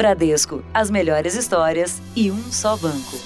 [0.00, 3.18] Bradesco, as melhores histórias e um só banco.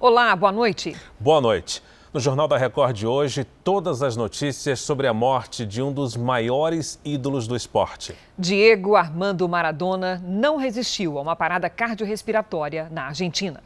[0.00, 0.96] Olá, boa noite.
[1.20, 1.82] Boa noite.
[2.10, 6.16] No Jornal da Record de hoje, todas as notícias sobre a morte de um dos
[6.16, 8.16] maiores ídolos do esporte.
[8.38, 13.62] Diego Armando Maradona não resistiu a uma parada cardiorrespiratória na Argentina.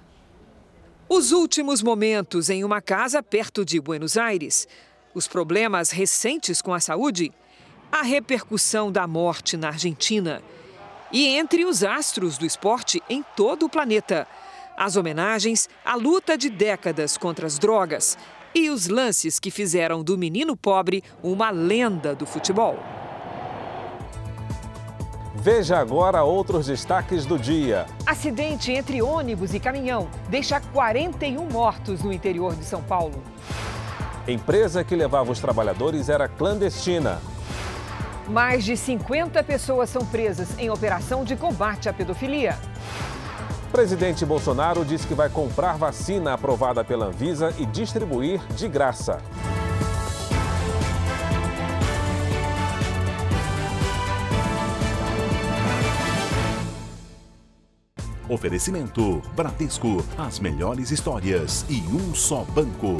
[1.08, 4.66] Os últimos momentos em uma casa perto de Buenos Aires,
[5.14, 7.32] os problemas recentes com a saúde,
[7.90, 10.42] a repercussão da morte na Argentina
[11.12, 14.26] e entre os astros do esporte em todo o planeta.
[14.76, 18.16] As homenagens à luta de décadas contra as drogas
[18.54, 22.78] e os lances que fizeram do menino pobre uma lenda do futebol.
[25.34, 27.86] Veja agora outros destaques do dia.
[28.04, 33.22] Acidente entre ônibus e caminhão deixa 41 mortos no interior de São Paulo.
[34.28, 37.20] Empresa que levava os trabalhadores era clandestina.
[38.30, 42.56] Mais de 50 pessoas são presas em operação de combate à pedofilia.
[43.72, 49.18] Presidente Bolsonaro diz que vai comprar vacina aprovada pela Anvisa e distribuir de graça.
[58.28, 62.98] Oferecimento: Bradesco, as melhores histórias e um só banco.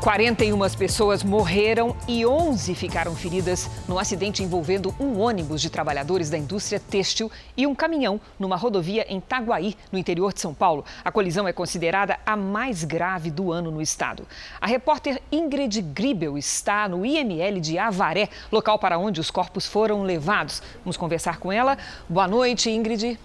[0.00, 6.38] 41 pessoas morreram e 11 ficaram feridas no acidente envolvendo um ônibus de trabalhadores da
[6.38, 10.86] indústria têxtil e um caminhão numa rodovia em Itaguaí, no interior de São Paulo.
[11.04, 14.26] A colisão é considerada a mais grave do ano no estado.
[14.58, 20.02] A repórter Ingrid Gribel está no IML de Avaré, local para onde os corpos foram
[20.02, 20.62] levados.
[20.82, 21.76] Vamos conversar com ela.
[22.08, 23.18] Boa noite, Ingrid.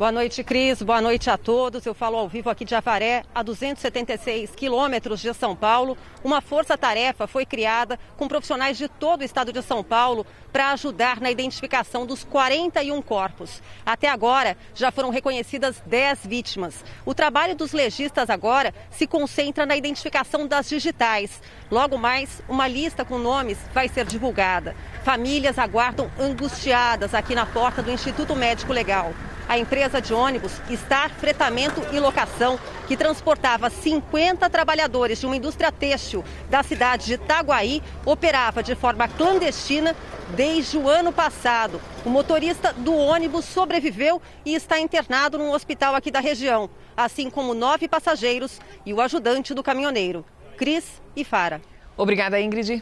[0.00, 0.80] Boa noite, Cris.
[0.80, 1.84] Boa noite a todos.
[1.84, 5.94] Eu falo ao vivo aqui de Avaré, a 276 quilômetros de São Paulo.
[6.24, 11.20] Uma força-tarefa foi criada com profissionais de todo o estado de São Paulo para ajudar
[11.20, 13.60] na identificação dos 41 corpos.
[13.84, 16.82] Até agora, já foram reconhecidas 10 vítimas.
[17.04, 21.42] O trabalho dos legistas agora se concentra na identificação das digitais.
[21.70, 24.74] Logo mais, uma lista com nomes vai ser divulgada.
[25.04, 29.12] Famílias aguardam angustiadas aqui na porta do Instituto Médico Legal.
[29.50, 32.56] A empresa de ônibus Star Fretamento e Locação,
[32.86, 39.08] que transportava 50 trabalhadores de uma indústria têxtil da cidade de Itaguaí, operava de forma
[39.08, 39.96] clandestina
[40.36, 41.80] desde o ano passado.
[42.04, 47.52] O motorista do ônibus sobreviveu e está internado num hospital aqui da região, assim como
[47.52, 50.24] nove passageiros e o ajudante do caminhoneiro.
[50.56, 51.60] Cris e Fara.
[51.96, 52.80] Obrigada, Ingrid.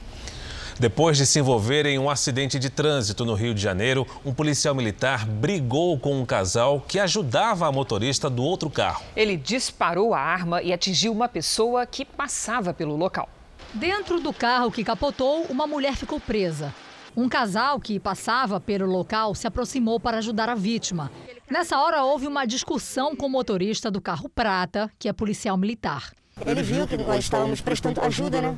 [0.79, 4.77] Depois de se envolver em um acidente de trânsito no Rio de Janeiro, um policial
[4.77, 9.03] militar brigou com um casal que ajudava a motorista do outro carro.
[9.17, 13.29] Ele disparou a arma e atingiu uma pessoa que passava pelo local.
[13.75, 16.73] Dentro do carro que capotou, uma mulher ficou presa.
[17.17, 21.11] Um casal que passava pelo local se aproximou para ajudar a vítima.
[21.51, 26.13] Nessa hora houve uma discussão com o motorista do carro prata, que é policial militar.
[26.47, 28.57] Ele viu que nós estávamos prestando ajuda, né?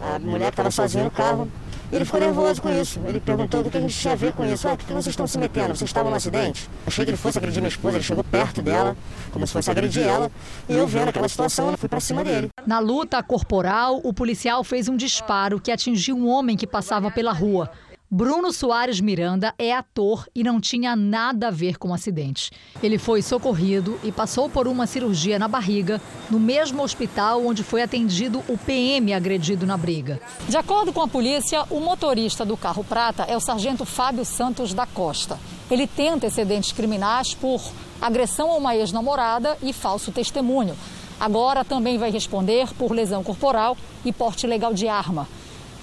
[0.00, 1.50] A mulher estava sozinha no carro.
[1.92, 3.00] Ele ficou nervoso com isso.
[3.06, 4.66] Ele perguntou o que a gente tinha a ver com isso.
[4.66, 5.68] Ah, por que vocês estão se metendo?
[5.68, 6.68] Vocês estavam no acidente?
[6.86, 7.96] Achei que ele fosse agredir minha esposa.
[7.96, 8.96] Ele chegou perto dela,
[9.32, 10.30] como se fosse agredir ela.
[10.68, 12.48] E eu vendo aquela situação, eu fui para cima dele.
[12.66, 17.32] Na luta corporal, o policial fez um disparo que atingiu um homem que passava pela
[17.32, 17.70] rua.
[18.16, 22.52] Bruno Soares Miranda é ator e não tinha nada a ver com o acidente.
[22.80, 27.82] Ele foi socorrido e passou por uma cirurgia na barriga, no mesmo hospital onde foi
[27.82, 30.20] atendido o PM agredido na briga.
[30.48, 34.72] De acordo com a polícia, o motorista do carro prata é o sargento Fábio Santos
[34.72, 35.36] da Costa.
[35.68, 37.60] Ele tem antecedentes criminais por
[38.00, 40.76] agressão a uma ex-namorada e falso testemunho.
[41.18, 45.26] Agora também vai responder por lesão corporal e porte ilegal de arma.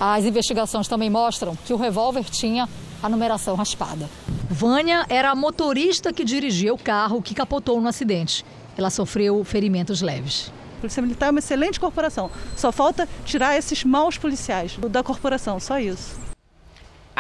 [0.04, 2.68] As investigações também mostram que o revólver tinha
[3.04, 4.10] a numeração raspada.
[4.50, 8.44] Vânia era a motorista que dirigia o carro que capotou no acidente.
[8.76, 10.52] Ela sofreu ferimentos leves.
[10.78, 12.32] A Polícia Militar é uma excelente corporação.
[12.58, 16.31] Só falta tirar esses maus policiais da corporação, só isso.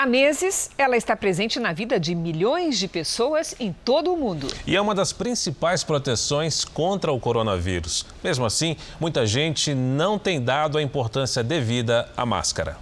[0.02, 4.48] Há meses, ela está presente na vida de milhões de pessoas em todo o mundo.
[4.66, 8.08] E é uma das principais proteções contra o coronavírus.
[8.24, 12.80] Mesmo assim, muita gente não tem dado a importância devida à máscara.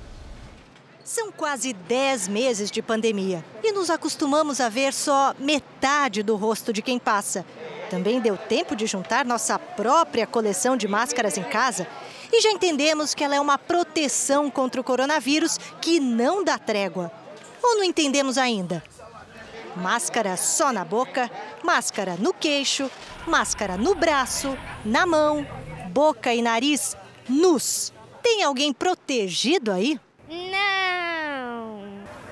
[1.03, 6.71] São quase 10 meses de pandemia e nos acostumamos a ver só metade do rosto
[6.71, 7.45] de quem passa.
[7.89, 11.85] Também deu tempo de juntar nossa própria coleção de máscaras em casa
[12.31, 17.11] e já entendemos que ela é uma proteção contra o coronavírus que não dá trégua.
[17.61, 18.83] Ou não entendemos ainda?
[19.75, 21.29] Máscara só na boca,
[21.63, 22.89] máscara no queixo,
[23.27, 25.45] máscara no braço, na mão,
[25.91, 26.95] boca e nariz
[27.27, 27.93] nus.
[28.21, 29.99] Tem alguém protegido aí?
[30.27, 31.79] Não!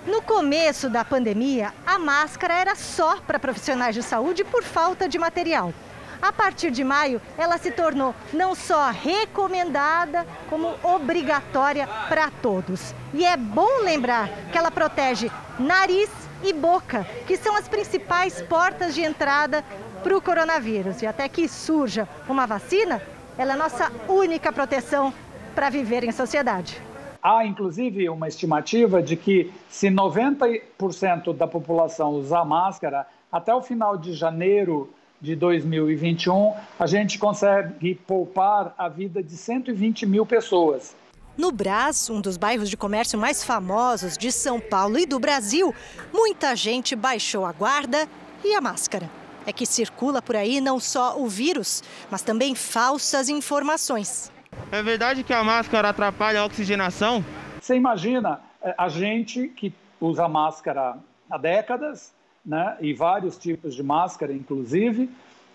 [0.06, 5.20] No começo da pandemia, a máscara era só para profissionais de saúde por falta de
[5.20, 5.74] material.
[6.22, 12.94] A partir de maio, ela se tornou não só recomendada, como obrigatória para todos.
[13.14, 15.30] E é bom lembrar que ela protege
[15.60, 16.10] nariz
[16.44, 19.64] e boca, que são as principais portas de entrada
[20.04, 21.02] para o coronavírus.
[21.02, 23.02] E até que surja uma vacina,
[23.38, 25.14] ela é nossa única proteção
[25.54, 26.82] para viver em sociedade.
[27.22, 33.98] Há, inclusive, uma estimativa de que se 90% da população usar máscara, até o final
[33.98, 40.96] de janeiro de 2021, a gente consegue poupar a vida de 120 mil pessoas.
[41.38, 45.74] No Brás, um dos bairros de comércio mais famosos de São Paulo e do Brasil,
[46.12, 48.08] muita gente baixou a guarda
[48.44, 49.10] e a máscara.
[49.46, 54.32] É que circula por aí não só o vírus, mas também falsas informações.
[54.72, 57.24] É verdade que a máscara atrapalha a oxigenação?
[57.62, 60.98] Você imagina é, a gente que usa máscara
[61.30, 62.14] há décadas,
[62.48, 65.10] né, e vários tipos de máscara, inclusive,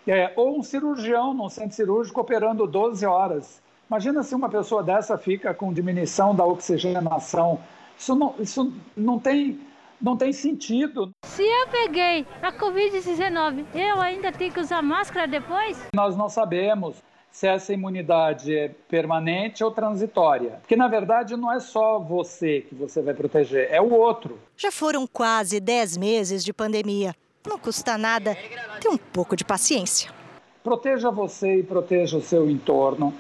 [0.07, 3.63] é, ou um cirurgião num centro cirúrgico operando 12 horas.
[3.89, 7.59] Imagina se uma pessoa dessa fica com diminuição da oxigenação.
[7.99, 9.59] Isso não, isso não, tem,
[10.01, 11.11] não tem sentido.
[11.25, 15.89] Se eu peguei a Covid-19, eu ainda tenho que usar máscara depois?
[15.95, 20.59] Nós não sabemos se essa imunidade é permanente ou transitória.
[20.61, 24.39] Porque, na verdade, não é só você que você vai proteger, é o outro.
[24.57, 27.15] Já foram quase 10 meses de pandemia.
[27.49, 28.37] Não custa nada
[28.81, 30.13] ter um pouco de paciência.
[30.63, 33.13] Proteja você e proteja o seu entorno.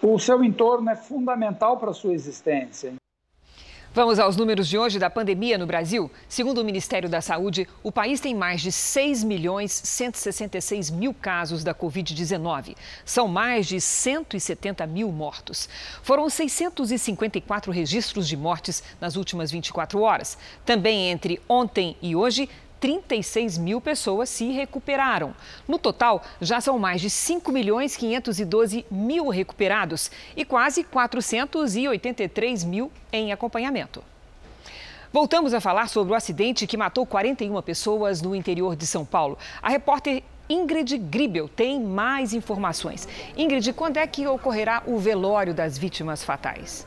[0.00, 2.94] O seu entorno é fundamental para a sua existência.
[3.98, 6.08] Vamos aos números de hoje da pandemia no Brasil.
[6.28, 11.64] Segundo o Ministério da Saúde, o país tem mais de 6 milhões 166 mil casos
[11.64, 12.76] da Covid-19.
[13.04, 15.68] São mais de 170 mil mortos.
[16.00, 20.38] Foram 654 registros de mortes nas últimas 24 horas.
[20.64, 22.48] Também entre ontem e hoje,
[22.80, 25.34] 36 mil pessoas se recuperaram.
[25.66, 32.92] No total, já são mais de 5 milhões 512 mil recuperados e quase 483 mil
[33.12, 34.02] em acompanhamento.
[35.12, 39.38] Voltamos a falar sobre o acidente que matou 41 pessoas no interior de São Paulo.
[39.62, 43.08] A repórter Ingrid Gribel tem mais informações.
[43.36, 46.86] Ingrid, quando é que ocorrerá o velório das vítimas fatais?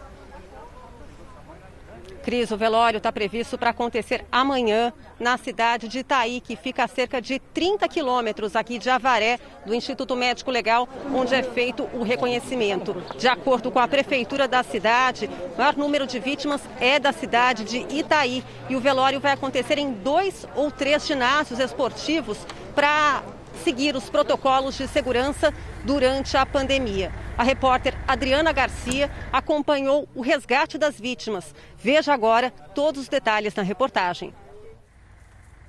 [2.22, 6.88] Cris, o velório está previsto para acontecer amanhã na cidade de Itaí, que fica a
[6.88, 12.04] cerca de 30 quilômetros aqui de Avaré, do Instituto Médico Legal, onde é feito o
[12.04, 12.96] reconhecimento.
[13.18, 17.64] De acordo com a prefeitura da cidade, o maior número de vítimas é da cidade
[17.64, 18.44] de Itaí.
[18.70, 22.38] E o velório vai acontecer em dois ou três ginásios esportivos
[22.76, 23.24] para
[23.62, 25.54] seguir os protocolos de segurança
[25.86, 27.12] durante a pandemia.
[27.38, 31.56] A repórter Adriana Garcia acompanhou o resgate das vítimas.
[31.78, 34.34] Veja agora todos os detalhes na reportagem.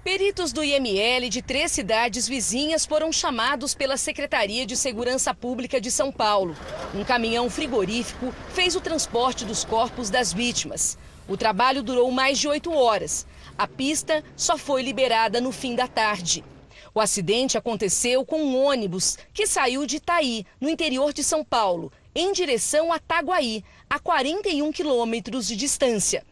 [0.04, 5.92] Peritos do IML de três cidades vizinhas foram chamados pela Secretaria de Segurança Pública de
[5.92, 6.56] São Paulo.
[6.92, 10.98] Um caminhão frigorífico fez o transporte dos corpos das vítimas.
[11.28, 13.24] O trabalho durou mais de oito horas.
[13.56, 16.44] A pista só foi liberada no fim da tarde.
[16.94, 21.90] O acidente aconteceu com um ônibus que saiu de Itaí, no interior de São Paulo,
[22.14, 26.22] em direção a Taguaí, a 41 quilômetros de distância.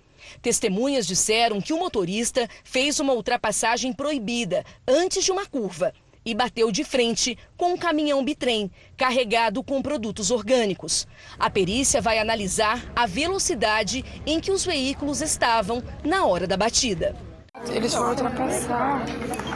[0.42, 6.70] Testemunhas disseram que o motorista fez uma ultrapassagem proibida antes de uma curva e bateu
[6.70, 11.08] de frente com um caminhão bitrem carregado com produtos orgânicos.
[11.38, 17.29] A perícia vai analisar a velocidade em que os veículos estavam na hora da batida.
[17.69, 19.04] Eles foram ultrapassar.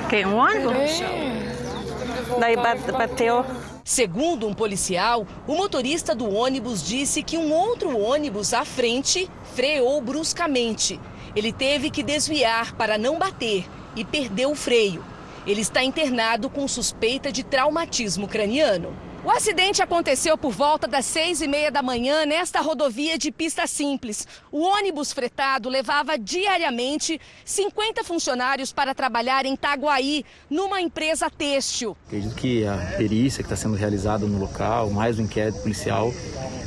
[0.08, 0.26] Quem?
[0.26, 1.00] Um ônibus?
[1.00, 2.38] É.
[2.38, 3.44] Daí bateu.
[3.84, 10.00] Segundo um policial, o motorista do ônibus disse que um outro ônibus à frente freou
[10.00, 10.98] bruscamente.
[11.36, 15.04] Ele teve que desviar para não bater e perdeu o freio.
[15.46, 18.96] Ele está internado com suspeita de traumatismo craniano.
[19.24, 23.66] O acidente aconteceu por volta das seis e meia da manhã nesta rodovia de pista
[23.66, 24.28] simples.
[24.52, 31.96] O ônibus fretado levava diariamente 50 funcionários para trabalhar em Taguaí, numa empresa têxtil.
[32.06, 36.12] Acredito que a perícia que está sendo realizada no local, mais o inquérito policial,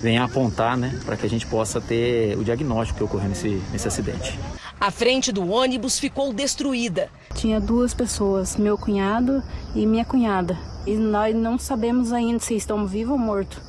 [0.01, 3.87] venha apontar né, para que a gente possa ter o diagnóstico que ocorreu nesse, nesse
[3.87, 4.37] acidente.
[4.79, 7.11] A frente do ônibus ficou destruída.
[7.37, 9.43] Tinha duas pessoas, meu cunhado
[9.75, 13.61] e minha cunhada e nós não sabemos ainda se estão vivos ou mortos.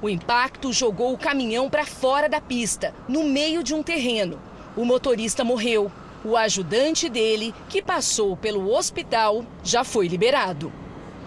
[0.00, 4.38] O impacto jogou o caminhão para fora da pista, no meio de um terreno.
[4.76, 5.90] O motorista morreu.
[6.22, 10.72] O ajudante dele, que passou pelo hospital, já foi liberado.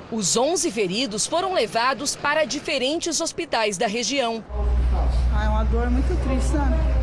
[0.10, 4.42] Os 11 feridos foram levados para diferentes hospitais da região.
[5.36, 6.99] Ah, é uma dor muito triste, sabe?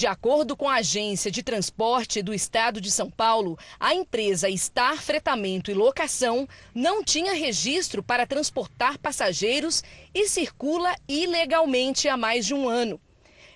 [0.00, 4.96] De acordo com a Agência de Transporte do Estado de São Paulo, a empresa Star
[4.96, 12.54] Fretamento e Locação não tinha registro para transportar passageiros e circula ilegalmente há mais de
[12.54, 12.98] um ano.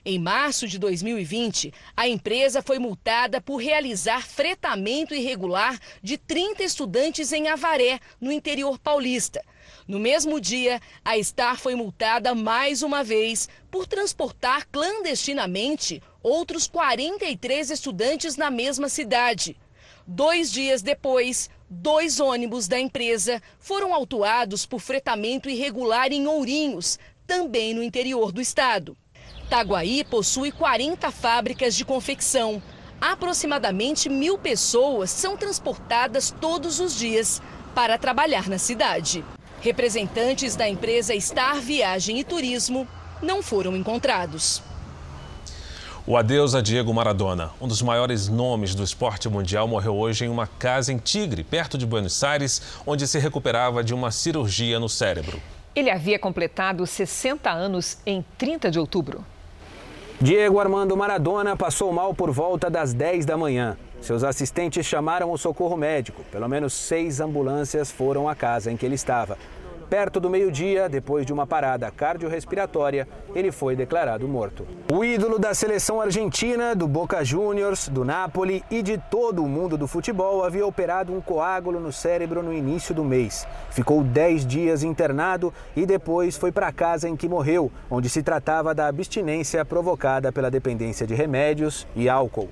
[0.04, 7.32] Em março de 2020, a empresa foi multada por realizar fretamento irregular de 30 estudantes
[7.32, 9.42] em Avaré, no interior paulista.
[9.86, 17.70] No mesmo dia, a Star foi multada mais uma vez por transportar clandestinamente outros 43
[17.70, 19.58] estudantes na mesma cidade.
[20.06, 27.74] Dois dias depois, dois ônibus da empresa foram autuados por fretamento irregular em Ourinhos, também
[27.74, 28.96] no interior do estado.
[29.50, 32.62] Taguaí possui 40 fábricas de confecção.
[32.98, 37.42] Aproximadamente mil pessoas são transportadas todos os dias
[37.74, 39.22] para trabalhar na cidade.
[39.64, 42.86] Representantes da empresa Star Viagem e Turismo
[43.22, 44.62] não foram encontrados.
[46.06, 50.28] O adeus a Diego Maradona, um dos maiores nomes do esporte mundial, morreu hoje em
[50.28, 54.86] uma casa em Tigre, perto de Buenos Aires, onde se recuperava de uma cirurgia no
[54.86, 55.40] cérebro.
[55.74, 59.24] Ele havia completado 60 anos em 30 de outubro.
[60.20, 63.78] Diego Armando Maradona passou mal por volta das 10 da manhã.
[64.00, 66.22] Seus assistentes chamaram o socorro médico.
[66.30, 69.36] Pelo menos seis ambulâncias foram à casa em que ele estava.
[69.88, 74.66] Perto do meio-dia, depois de uma parada cardiorrespiratória, ele foi declarado morto.
[74.90, 79.76] O ídolo da seleção argentina, do Boca Juniors, do Napoli e de todo o mundo
[79.76, 83.46] do futebol havia operado um coágulo no cérebro no início do mês.
[83.70, 88.22] Ficou 10 dias internado e depois foi para a casa em que morreu, onde se
[88.22, 92.48] tratava da abstinência provocada pela dependência de remédios e álcool.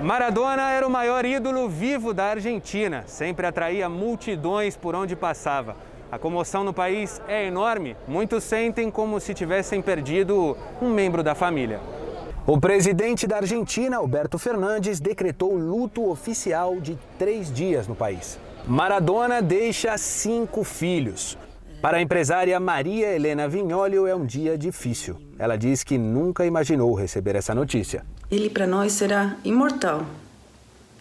[0.00, 5.76] Maradona era o maior ídolo vivo da Argentina, sempre atraía multidões por onde passava.
[6.10, 7.96] A comoção no país é enorme.
[8.06, 11.80] Muitos sentem como se tivessem perdido um membro da família.
[12.46, 18.38] O presidente da Argentina, Alberto Fernandes, decretou luto oficial de três dias no país.
[18.66, 21.38] Maradona deixa cinco filhos.
[21.80, 25.16] Para a empresária Maria Helena Vignolio é um dia difícil.
[25.38, 28.04] Ela diz que nunca imaginou receber essa notícia.
[28.32, 30.06] Ele para nós será imortal.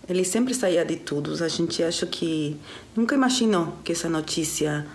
[0.06, 1.42] Ele sempre saía de tudo.
[1.42, 2.60] A gente acha que
[2.94, 4.86] nunca imaginou que essa notícia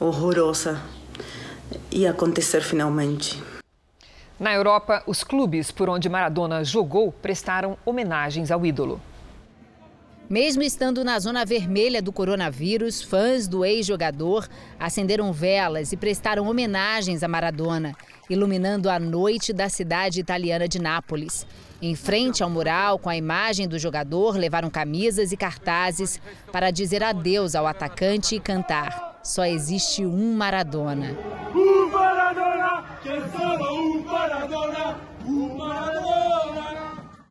[0.00, 0.82] horrorosa
[1.92, 3.40] ia acontecer finalmente.
[4.36, 9.00] Na Europa, os clubes por onde Maradona jogou prestaram homenagens ao ídolo.
[10.28, 17.22] Mesmo estando na zona vermelha do coronavírus, fãs do ex-jogador acenderam velas e prestaram homenagens
[17.22, 17.94] a Maradona,
[18.28, 21.46] iluminando a noite da cidade italiana de Nápoles.
[21.80, 26.18] Em frente ao mural com a imagem do jogador, levaram camisas e cartazes
[26.50, 31.14] para dizer adeus ao atacante e cantar: Só existe um Maradona.
[31.54, 32.84] Um Maradona,
[33.70, 36.26] um Maradona, um Maradona.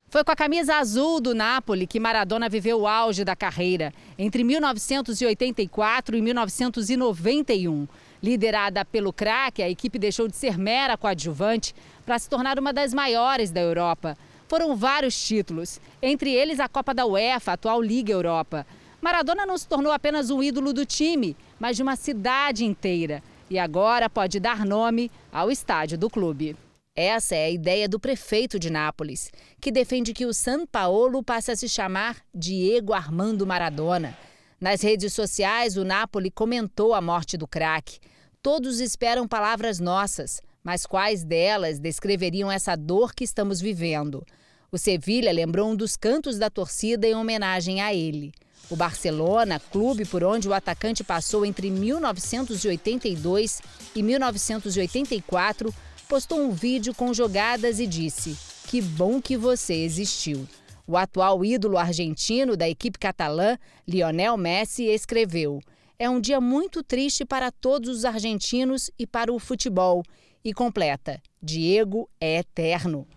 [0.07, 4.43] Foi com a camisa azul do Napoli que Maradona viveu o auge da carreira, entre
[4.43, 7.87] 1984 e 1991.
[8.23, 11.75] Liderada pelo craque, a equipe deixou de ser mera coadjuvante
[12.05, 14.15] para se tornar uma das maiores da Europa.
[14.47, 18.65] Foram vários títulos, entre eles a Copa da UEFA, atual Liga Europa.
[19.01, 23.23] Maradona não se tornou apenas um ídolo do time, mas de uma cidade inteira.
[23.49, 26.55] E agora pode dar nome ao estádio do clube.
[26.95, 31.51] Essa é a ideia do prefeito de Nápoles, que defende que o São Paulo passe
[31.51, 34.17] a se chamar Diego Armando Maradona.
[34.61, 37.99] Nas redes sociais, o Napoli comentou a morte do craque.
[38.41, 44.25] Todos esperam palavras nossas, mas quais delas descreveriam essa dor que estamos vivendo?
[44.72, 48.34] O Sevilha lembrou um dos cantos da torcida em homenagem a ele.
[48.67, 53.62] O Barcelona, clube por onde o atacante passou entre 1982
[53.95, 55.72] e 1984,
[56.10, 58.36] postou um vídeo com jogadas e disse:
[58.67, 60.48] Que bom que você existiu.
[60.88, 63.55] O atual ídolo argentino da equipe catalã,
[63.88, 65.62] Lionel Messi, escreveu:
[66.00, 70.03] É um dia muito triste para todos os argentinos e para o futebol.
[70.45, 73.07] E completa: Diego é eterno.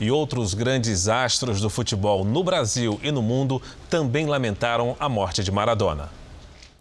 [0.00, 5.44] E outros grandes astros do futebol no Brasil e no mundo também lamentaram a morte
[5.44, 6.10] de Maradona.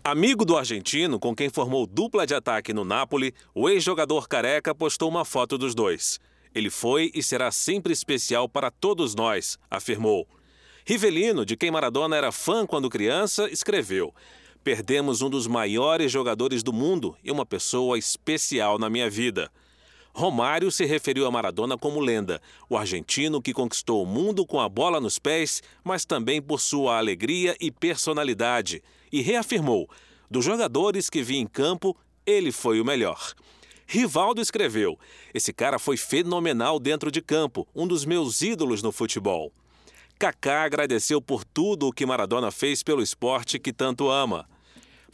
[0.04, 5.10] Amigo do argentino, com quem formou dupla de ataque no Napoli, o ex-jogador careca postou
[5.10, 6.20] uma foto dos dois.
[6.54, 10.28] Ele foi e será sempre especial para todos nós, afirmou.
[10.86, 14.14] Rivelino, de quem Maradona era fã quando criança, escreveu:
[14.66, 19.52] Perdemos um dos maiores jogadores do mundo e uma pessoa especial na minha vida.
[20.12, 24.68] Romário se referiu a Maradona como lenda, o argentino que conquistou o mundo com a
[24.68, 28.82] bola nos pés, mas também por sua alegria e personalidade,
[29.12, 29.88] e reafirmou:
[30.32, 31.96] dos jogadores que vi em campo,
[32.26, 33.36] ele foi o melhor.
[33.86, 34.98] Rivaldo escreveu:
[35.32, 39.52] Esse cara foi fenomenal dentro de campo, um dos meus ídolos no futebol.
[40.18, 44.48] Kaká agradeceu por tudo o que Maradona fez pelo esporte que tanto ama.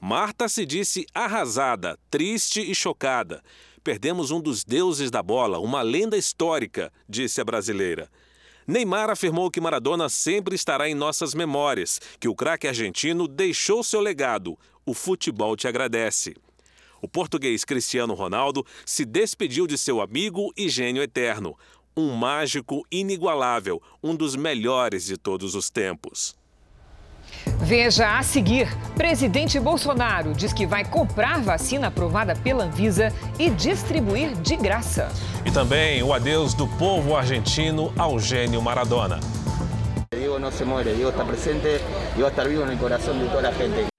[0.03, 3.43] Marta se disse arrasada, triste e chocada.
[3.83, 8.09] Perdemos um dos deuses da bola, uma lenda histórica, disse a brasileira.
[8.65, 14.01] Neymar afirmou que Maradona sempre estará em nossas memórias, que o craque argentino deixou seu
[14.01, 14.57] legado.
[14.83, 16.35] O futebol te agradece.
[16.99, 21.55] O português Cristiano Ronaldo se despediu de seu amigo e gênio eterno,
[21.95, 26.40] um mágico inigualável, um dos melhores de todos os tempos.
[27.59, 34.33] Veja a seguir: presidente Bolsonaro diz que vai comprar vacina aprovada pela Anvisa e distribuir
[34.37, 35.09] de graça.
[35.45, 39.19] E também o adeus do povo argentino ao gênio Maradona.
[40.13, 41.81] Diego não se muere, Diego está presente
[42.15, 43.90] e vai estar vivo no coração de toda a gente.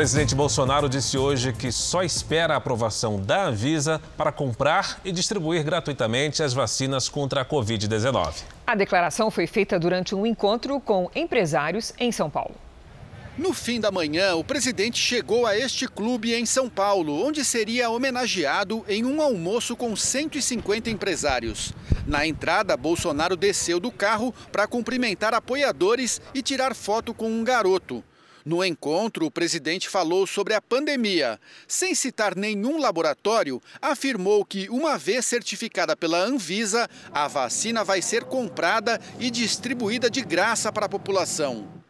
[0.00, 5.62] Presidente Bolsonaro disse hoje que só espera a aprovação da Anvisa para comprar e distribuir
[5.62, 8.44] gratuitamente as vacinas contra a Covid-19.
[8.66, 12.54] A declaração foi feita durante um encontro com empresários em São Paulo.
[13.36, 17.90] No fim da manhã, o presidente chegou a este clube em São Paulo, onde seria
[17.90, 21.74] homenageado em um almoço com 150 empresários.
[22.06, 28.02] Na entrada, Bolsonaro desceu do carro para cumprimentar apoiadores e tirar foto com um garoto.
[28.44, 31.38] No encontro, o presidente falou sobre a pandemia.
[31.68, 38.24] Sem citar nenhum laboratório, afirmou que, uma vez certificada pela Anvisa, a vacina vai ser
[38.24, 41.80] comprada e distribuída de graça para a população.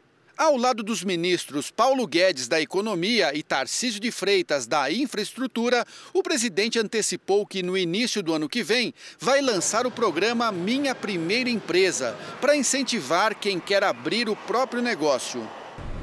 [0.40, 6.22] Ao lado dos ministros Paulo Guedes da Economia e Tarcísio de Freitas da Infraestrutura, o
[6.22, 11.50] presidente antecipou que no início do ano que vem vai lançar o programa Minha Primeira
[11.50, 15.46] Empresa, para incentivar quem quer abrir o próprio negócio.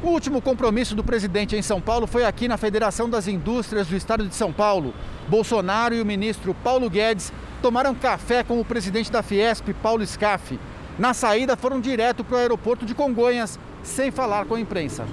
[0.04, 3.96] O último compromisso do presidente em São Paulo foi aqui na Federação das Indústrias do
[3.96, 4.94] Estado de São Paulo.
[5.28, 7.34] Bolsonaro e o ministro Paulo Guedes
[7.64, 10.60] tomaram café com o presidente da Fiesp, Paulo Scaff.
[11.00, 15.06] Na saída, foram direto para o aeroporto de Congonhas, sem falar com a imprensa.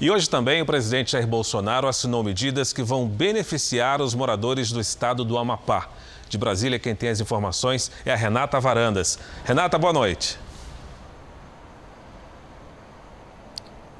[0.00, 4.80] E hoje também o presidente Jair Bolsonaro assinou medidas que vão beneficiar os moradores do
[4.80, 5.90] estado do Amapá.
[6.28, 9.18] De Brasília, quem tem as informações é a Renata Varandas.
[9.44, 10.38] Renata, boa noite.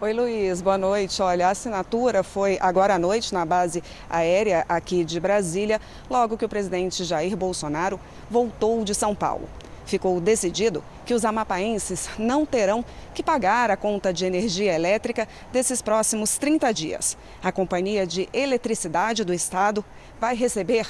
[0.04, 1.22] Oi, Luiz, boa noite.
[1.22, 6.44] Olha, a assinatura foi agora à noite na base aérea aqui de Brasília, logo que
[6.44, 7.98] o presidente Jair Bolsonaro
[8.30, 9.48] voltou de São Paulo.
[9.86, 15.80] Ficou decidido que os amapaenses não terão que pagar a conta de energia elétrica desses
[15.80, 17.16] próximos 30 dias.
[17.42, 19.82] A Companhia de Eletricidade do Estado
[20.20, 20.86] vai receber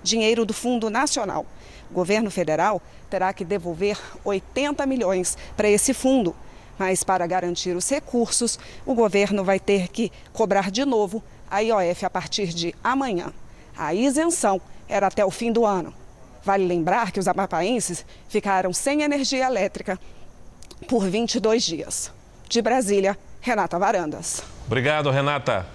[0.00, 1.44] dinheiro do Fundo Nacional.
[1.90, 6.36] O governo federal terá que devolver 80 milhões para esse fundo
[6.78, 12.04] mas para garantir os recursos, o governo vai ter que cobrar de novo a IOF
[12.04, 13.32] a partir de amanhã.
[13.76, 15.94] A isenção era até o fim do ano.
[16.42, 19.98] Vale lembrar que os amapaenses ficaram sem energia elétrica
[20.88, 22.12] por 22 dias.
[22.48, 24.42] De Brasília, Renata Varandas.
[24.66, 25.66] Obrigado, Renata.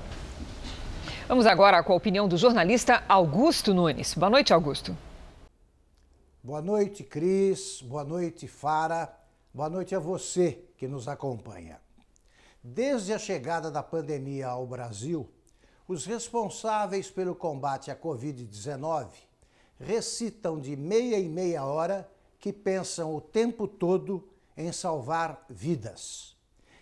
[1.28, 4.14] Vamos agora com a opinião do jornalista Augusto Nunes.
[4.14, 4.96] Boa noite, Augusto.
[6.44, 7.82] Boa noite, Cris.
[7.82, 9.12] Boa noite, Fara.
[9.54, 11.82] Boa noite a você que nos acompanha.
[12.64, 15.30] Desde a chegada da pandemia ao Brasil,
[15.86, 19.10] os responsáveis pelo combate à Covid-19
[19.78, 26.38] recitam de meia em meia hora que pensam o tempo todo em salvar vidas.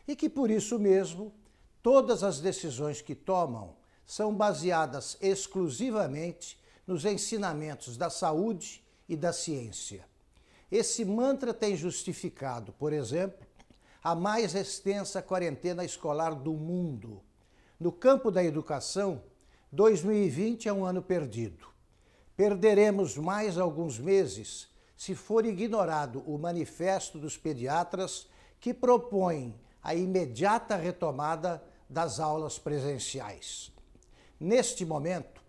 [0.07, 1.33] E que por isso mesmo,
[1.81, 10.05] todas as decisões que tomam são baseadas exclusivamente nos ensinamentos da saúde e da ciência.
[10.71, 13.46] Esse mantra tem justificado, por exemplo,
[14.07, 17.21] a mais extensa quarentena escolar do mundo.
[17.77, 19.21] No campo da educação,
[19.69, 21.67] 2020 é um ano perdido.
[22.33, 28.29] Perderemos mais alguns meses se for ignorado o manifesto dos pediatras
[28.61, 33.73] que propõe a imediata retomada das aulas presenciais.
[34.39, 35.41] Neste momento,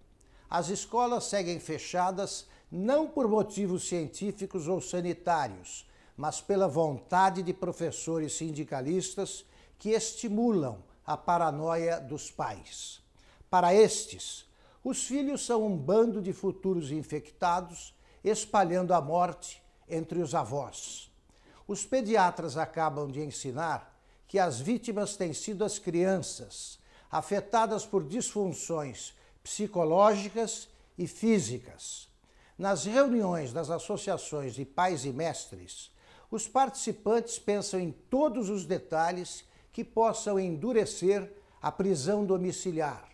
[0.50, 5.87] as escolas seguem fechadas não por motivos científicos ou sanitários,
[6.18, 9.46] mas pela vontade de professores sindicalistas
[9.78, 13.00] que estimulam a paranoia dos pais.
[13.48, 14.44] Para estes,
[14.82, 21.08] os filhos são um bando de futuros infectados espalhando a morte entre os avós.
[21.68, 29.14] Os pediatras acabam de ensinar que as vítimas têm sido as crianças, afetadas por disfunções
[29.40, 32.08] psicológicas e físicas.
[32.58, 35.92] Nas reuniões das associações de pais e mestres,
[36.30, 43.08] os participantes pensam em todos os detalhes que possam endurecer a prisão domiciliar.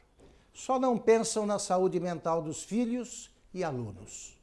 [0.52, 4.34] Só não pensam na saúde mental dos filhos e alunos.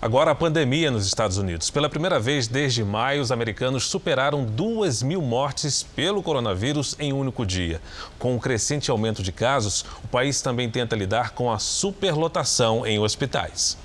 [0.00, 1.70] Agora a pandemia nos Estados Unidos.
[1.70, 7.18] Pela primeira vez desde maio, os americanos superaram 2 mil mortes pelo coronavírus em um
[7.18, 7.80] único dia.
[8.18, 12.98] Com o crescente aumento de casos, o país também tenta lidar com a superlotação em
[12.98, 13.78] hospitais.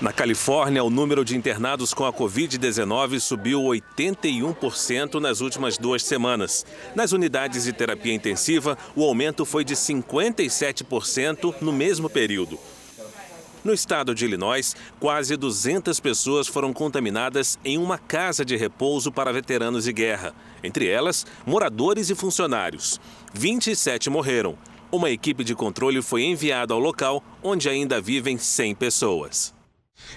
[0.00, 6.66] Na Califórnia, o número de internados com a Covid-19 subiu 81% nas últimas duas semanas.
[6.96, 12.58] Nas unidades de terapia intensiva, o aumento foi de 57% no mesmo período.
[13.62, 19.32] No estado de Illinois, quase 200 pessoas foram contaminadas em uma casa de repouso para
[19.32, 20.34] veteranos de guerra.
[20.62, 23.00] Entre elas, moradores e funcionários.
[23.32, 24.58] 27 morreram.
[24.90, 29.54] Uma equipe de controle foi enviada ao local, onde ainda vivem 100 pessoas.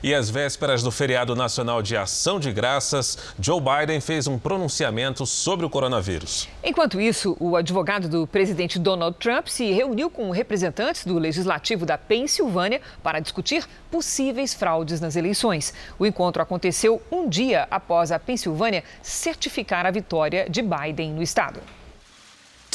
[0.03, 5.25] E às vésperas do feriado nacional de Ação de Graças, Joe Biden fez um pronunciamento
[5.25, 6.47] sobre o coronavírus.
[6.63, 11.97] Enquanto isso, o advogado do presidente Donald Trump se reuniu com representantes do legislativo da
[11.97, 15.73] Pensilvânia para discutir possíveis fraudes nas eleições.
[15.97, 21.59] O encontro aconteceu um dia após a Pensilvânia certificar a vitória de Biden no estado.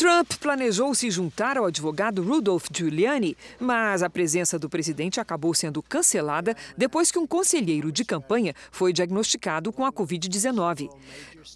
[0.02, 5.80] Trump planejou se juntar ao advogado Rudolph Giuliani, mas a presença do presidente acabou sendo
[5.80, 10.90] cancelada depois que um conselheiro de campanha foi diagnosticado com a Covid-19.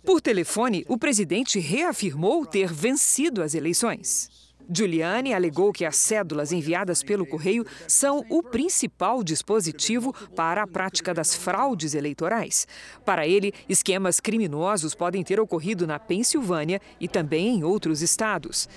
[0.04, 4.45] Por telefone, o presidente reafirmou ter vencido as eleições.
[4.68, 11.14] Giuliani alegou que as cédulas enviadas pelo correio são o principal dispositivo para a prática
[11.14, 12.66] das fraudes eleitorais.
[13.04, 18.68] Para ele, esquemas criminosos podem ter ocorrido na Pensilvânia e também em outros estados.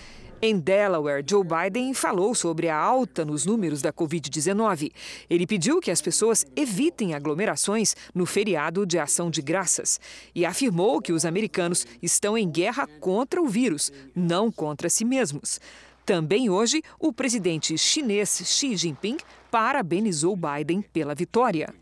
[0.41, 4.89] Em Delaware, Joe Biden falou sobre a alta nos números da Covid-19.
[5.29, 9.99] Ele pediu que as pessoas evitem aglomerações no feriado de Ação de Graças
[10.33, 15.59] e afirmou que os americanos estão em guerra contra o vírus, não contra si mesmos.
[16.05, 19.17] Também hoje, o presidente chinês Xi Jinping
[19.51, 21.73] parabenizou Biden pela vitória.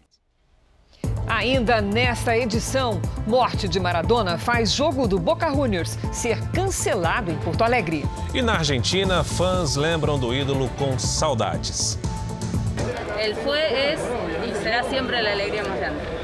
[1.27, 7.63] Ainda nesta edição, morte de Maradona faz jogo do Boca Juniors ser cancelado em Porto
[7.63, 8.05] Alegre.
[8.33, 11.99] E na Argentina, fãs lembram do ídolo com saudades.
[13.19, 13.95] Ele foi, é
[14.47, 16.16] e será sempre a alegria mais grande.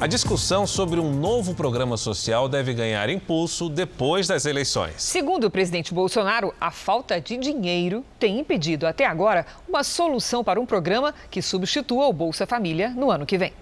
[0.00, 4.94] A discussão sobre um novo programa social deve ganhar impulso depois das eleições.
[4.96, 10.58] Segundo o presidente Bolsonaro, a falta de dinheiro tem impedido até agora uma solução para
[10.58, 13.52] um programa que substitua o Bolsa Família no ano que vem.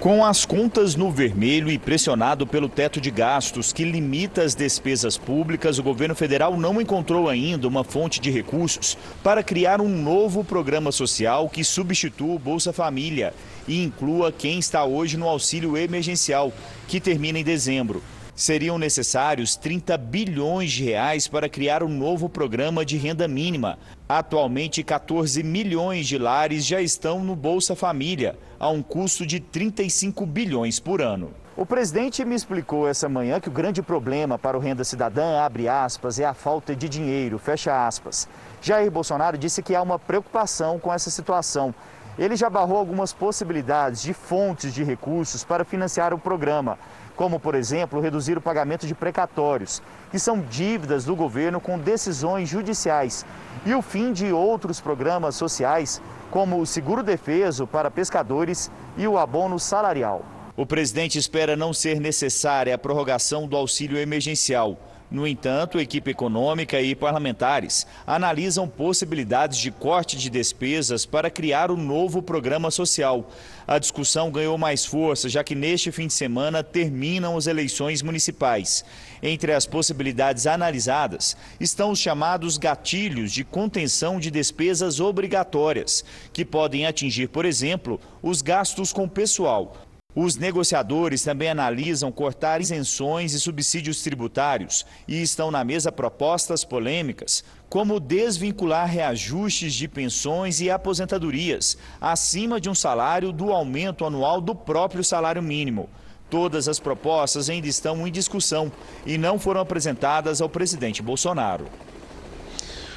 [0.00, 5.18] Com as contas no vermelho e pressionado pelo teto de gastos que limita as despesas
[5.18, 10.44] públicas, o governo federal não encontrou ainda uma fonte de recursos para criar um novo
[10.44, 13.34] programa social que substitua o Bolsa Família
[13.66, 16.52] e inclua quem está hoje no auxílio emergencial,
[16.86, 18.00] que termina em dezembro.
[18.36, 23.76] Seriam necessários 30 bilhões de reais para criar um novo programa de renda mínima.
[24.08, 30.26] Atualmente, 14 milhões de lares já estão no Bolsa Família, a um custo de 35
[30.26, 31.30] bilhões por ano.
[31.56, 35.68] O presidente me explicou essa manhã que o grande problema para o Renda Cidadã, abre
[35.68, 38.28] aspas, é a falta de dinheiro, fecha aspas.
[38.60, 41.74] Jair Bolsonaro disse que há uma preocupação com essa situação
[42.18, 46.76] ele já barrou algumas possibilidades de fontes de recursos para financiar o programa,
[47.14, 52.48] como, por exemplo, reduzir o pagamento de precatórios, que são dívidas do governo com decisões
[52.48, 53.24] judiciais,
[53.64, 59.18] e o fim de outros programas sociais, como o seguro defeso para pescadores e o
[59.18, 60.24] abono salarial.
[60.56, 64.78] O presidente espera não ser necessária a prorrogação do auxílio emergencial
[65.10, 71.70] no entanto, a equipe econômica e parlamentares analisam possibilidades de corte de despesas para criar
[71.70, 73.30] um novo programa social.
[73.66, 78.84] A discussão ganhou mais força, já que neste fim de semana terminam as eleições municipais.
[79.22, 86.86] Entre as possibilidades analisadas estão os chamados gatilhos de contenção de despesas obrigatórias, que podem
[86.86, 89.88] atingir, por exemplo, os gastos com pessoal,
[90.20, 97.44] os negociadores também analisam cortar isenções e subsídios tributários e estão na mesa propostas polêmicas,
[97.68, 104.56] como desvincular reajustes de pensões e aposentadorias acima de um salário do aumento anual do
[104.56, 105.88] próprio salário mínimo.
[106.30, 108.70] Todas as propostas ainda estão em discussão
[109.06, 111.66] e não foram apresentadas ao presidente Bolsonaro.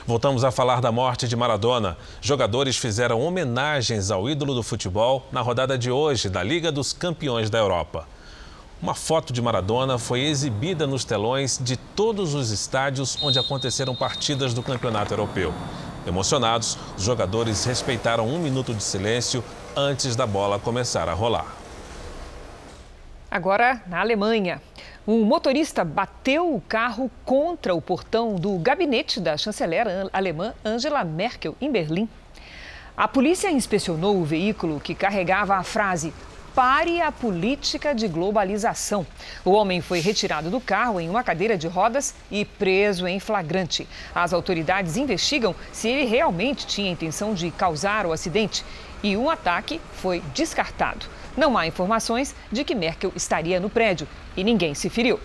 [0.06, 1.98] Voltamos a falar da morte de Maradona.
[2.20, 7.50] Jogadores fizeram homenagens ao ídolo do futebol na rodada de hoje da Liga dos Campeões
[7.50, 8.08] da Europa.
[8.82, 14.56] Uma foto de Maradona foi exibida nos telões de todos os estádios onde aconteceram partidas
[14.56, 15.54] do Campeonato Europeu.
[16.06, 19.44] Emocionados, os jogadores respeitaram um minuto de silêncio
[19.76, 21.61] antes da bola começar a rolar.
[23.32, 24.62] Agora, na Alemanha.
[25.08, 31.56] Um motorista bateu o carro contra o portão do gabinete da chanceler alemã Angela Merkel,
[31.62, 32.10] em Berlim.
[32.96, 36.13] A polícia inspecionou o veículo que carregava a frase
[36.54, 39.08] Pare a política de globalização.
[39.46, 43.88] O homem foi retirado do carro em uma cadeira de rodas e preso em flagrante.
[44.13, 48.65] As autoridades investigam se ele realmente tinha intenção de causar o acidente
[49.02, 51.06] e um ataque foi descartado.
[51.36, 55.20] Não há informações de que Merkel estaria no prédio e ninguém se feriu.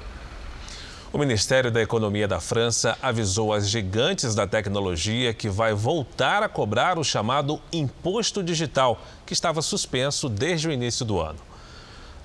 [1.13, 6.49] O Ministério da Economia da França avisou as gigantes da tecnologia que vai voltar a
[6.49, 11.39] cobrar o chamado imposto digital, que estava suspenso desde o início do ano.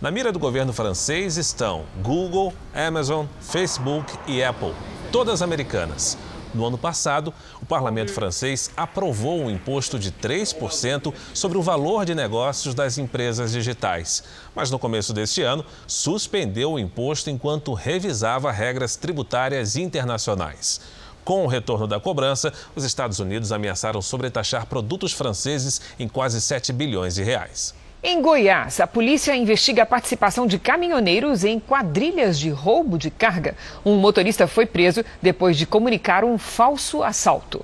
[0.01, 4.73] Na mira do governo francês estão Google, Amazon, Facebook e Apple,
[5.11, 6.17] todas americanas.
[6.53, 12.13] No ano passado, o parlamento francês aprovou um imposto de 3% sobre o valor de
[12.13, 14.23] negócios das empresas digitais.
[14.53, 20.81] Mas no começo deste ano, suspendeu o imposto enquanto revisava regras tributárias internacionais.
[21.23, 26.73] Com o retorno da cobrança, os Estados Unidos ameaçaram sobretaxar produtos franceses em quase 7
[26.73, 27.80] bilhões de reais.
[28.03, 33.55] Em Goiás, a polícia investiga a participação de caminhoneiros em quadrilhas de roubo de carga.
[33.85, 37.63] Um motorista foi preso depois de comunicar um falso assalto.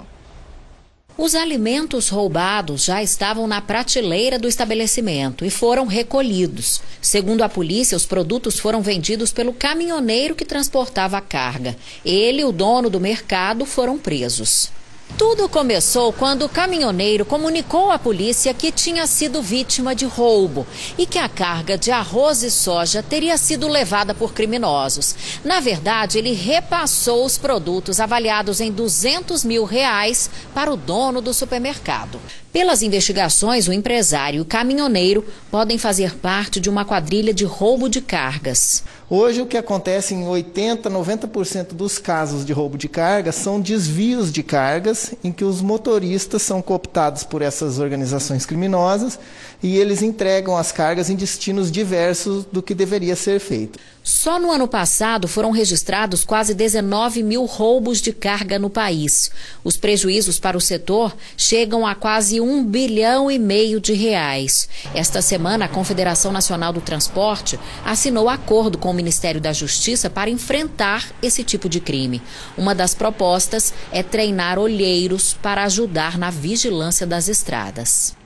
[1.18, 6.84] Os alimentos roubados já estavam na prateleira do estabelecimento e foram recolhidos.
[7.02, 11.76] Segundo a polícia, os produtos foram vendidos pelo caminhoneiro que transportava a carga.
[12.06, 14.70] Ele e o dono do mercado foram presos.
[15.16, 20.68] Tudo começou quando o caminhoneiro comunicou à polícia que tinha sido vítima de roubo
[20.98, 25.16] e que a carga de arroz e soja teria sido levada por criminosos.
[25.44, 31.34] Na verdade, ele repassou os produtos avaliados em 200 mil reais para o dono do
[31.34, 32.20] supermercado.
[32.58, 37.88] Pelas investigações, o empresário e o caminhoneiro podem fazer parte de uma quadrilha de roubo
[37.88, 38.84] de cargas.
[39.08, 44.32] Hoje, o que acontece em 80, 90% dos casos de roubo de cargas são desvios
[44.32, 49.20] de cargas, em que os motoristas são cooptados por essas organizações criminosas
[49.62, 53.80] e eles entregam as cargas em destinos diversos do que deveria ser feito.
[54.04, 59.30] Só no ano passado foram registrados quase 19 mil roubos de carga no país.
[59.66, 64.70] Os prejuízos para o setor chegam a quase um bilhão e meio de reais.
[64.96, 70.30] Esta semana, a Confederação Nacional do Transporte assinou acordo com o Ministério da Justiça para
[70.30, 72.22] enfrentar esse tipo de crime.
[72.58, 78.17] Uma das propostas é treinar olheiros para ajudar na vigilância das estradas.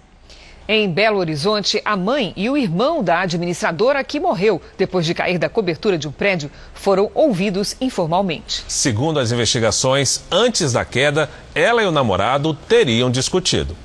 [0.74, 5.38] Em Belo Horizonte, a mãe e o irmão da administradora que morreu depois de cair
[5.38, 8.64] da cobertura de um prédio foram ouvidos informalmente.
[8.70, 13.76] Segundo as investigações, antes da queda, ela e o namorado teriam discutido.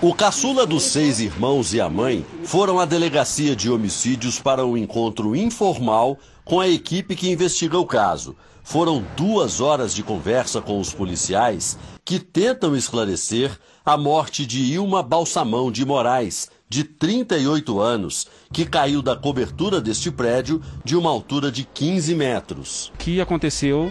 [0.00, 4.76] O caçula dos seis irmãos e a mãe foram à delegacia de homicídios para um
[4.76, 8.36] encontro informal com a equipe que investiga o caso.
[8.68, 13.50] Foram duas horas de conversa com os policiais que tentam esclarecer
[13.82, 20.10] a morte de Ilma Balsamão de Moraes, de 38 anos, que caiu da cobertura deste
[20.10, 22.92] prédio de uma altura de 15 metros.
[22.94, 23.90] O que aconteceu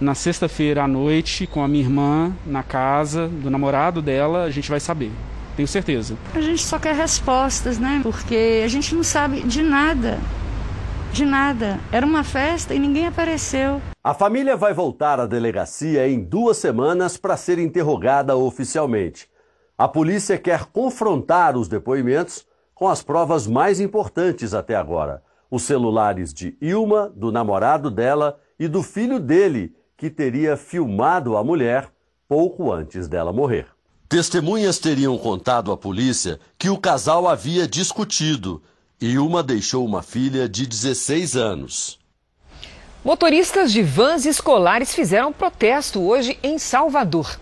[0.00, 4.68] na sexta-feira à noite com a minha irmã na casa do namorado dela, a gente
[4.68, 5.12] vai saber.
[5.54, 6.18] Tenho certeza.
[6.34, 8.00] A gente só quer respostas, né?
[8.02, 10.18] Porque a gente não sabe de nada.
[11.18, 11.80] De nada.
[11.90, 13.82] Era uma festa e ninguém apareceu.
[14.04, 19.28] A família vai voltar à delegacia em duas semanas para ser interrogada oficialmente.
[19.76, 26.32] A polícia quer confrontar os depoimentos com as provas mais importantes até agora: os celulares
[26.32, 31.88] de Ilma, do namorado dela e do filho dele, que teria filmado a mulher
[32.28, 33.66] pouco antes dela morrer.
[34.08, 38.62] Testemunhas teriam contado à polícia que o casal havia discutido.
[39.00, 42.00] Ilma deixou uma filha de 16 anos.
[43.04, 47.38] Motoristas de vans escolares fizeram protesto hoje em Salvador.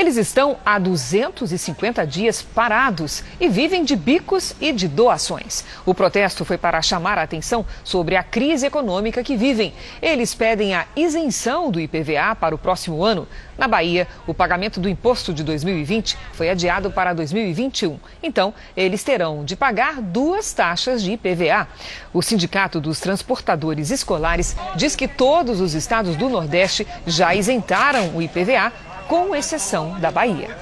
[0.00, 5.62] Eles estão há 250 dias parados e vivem de bicos e de doações.
[5.84, 9.74] O protesto foi para chamar a atenção sobre a crise econômica que vivem.
[10.00, 13.28] Eles pedem a isenção do IPVA para o próximo ano.
[13.58, 18.00] Na Bahia, o pagamento do imposto de 2020 foi adiado para 2021.
[18.22, 21.68] Então, eles terão de pagar duas taxas de IPVA.
[22.10, 28.22] O Sindicato dos Transportadores Escolares diz que todos os estados do Nordeste já isentaram o
[28.22, 28.72] IPVA
[29.10, 30.56] com exceção da Bahia.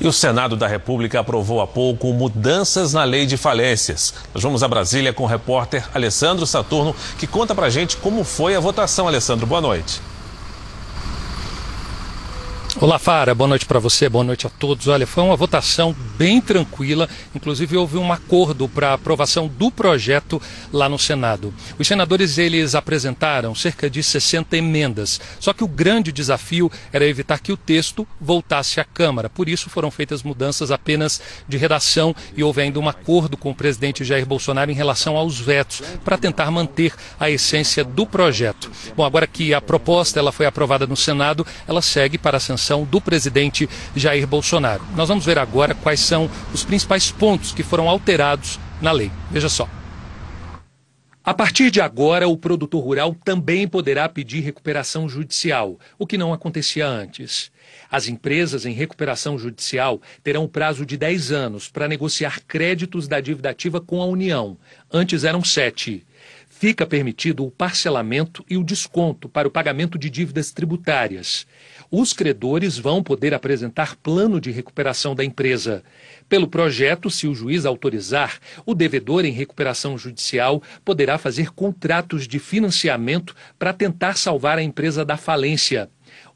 [0.00, 4.14] E o Senado da República aprovou há pouco mudanças na lei de falências.
[4.32, 8.56] Nós vamos a Brasília com o repórter Alessandro Saturno, que conta pra gente como foi
[8.56, 9.06] a votação.
[9.06, 10.00] Alessandro, boa noite.
[12.80, 13.36] Olá, Fara.
[13.36, 14.88] Boa noite para você, boa noite a todos.
[14.88, 17.08] Olha, foi uma votação bem tranquila.
[17.32, 21.54] Inclusive, houve um acordo para aprovação do projeto lá no Senado.
[21.78, 25.20] Os senadores eles apresentaram cerca de 60 emendas.
[25.38, 29.30] Só que o grande desafio era evitar que o texto voltasse à Câmara.
[29.30, 33.54] Por isso, foram feitas mudanças apenas de redação e houve ainda um acordo com o
[33.54, 38.68] presidente Jair Bolsonaro em relação aos vetos, para tentar manter a essência do projeto.
[38.96, 42.63] Bom, agora que a proposta ela foi aprovada no Senado, ela segue para a sanção
[42.90, 44.82] do presidente Jair Bolsonaro.
[44.96, 49.10] Nós vamos ver agora quais são os principais pontos que foram alterados na lei.
[49.30, 49.68] Veja só.
[51.26, 56.34] A partir de agora, o produtor rural também poderá pedir recuperação judicial, o que não
[56.34, 57.50] acontecia antes.
[57.90, 63.48] As empresas em recuperação judicial terão prazo de 10 anos para negociar créditos da dívida
[63.48, 64.58] ativa com a União.
[64.92, 66.04] Antes eram 7.
[66.64, 71.46] Fica permitido o parcelamento e o desconto para o pagamento de dívidas tributárias
[71.90, 75.84] os credores vão poder apresentar plano de recuperação da empresa.
[76.28, 82.38] Pelo projeto, se o juiz autorizar, o devedor em recuperação judicial poderá fazer contratos de
[82.38, 85.88] financiamento para tentar salvar a empresa da falência.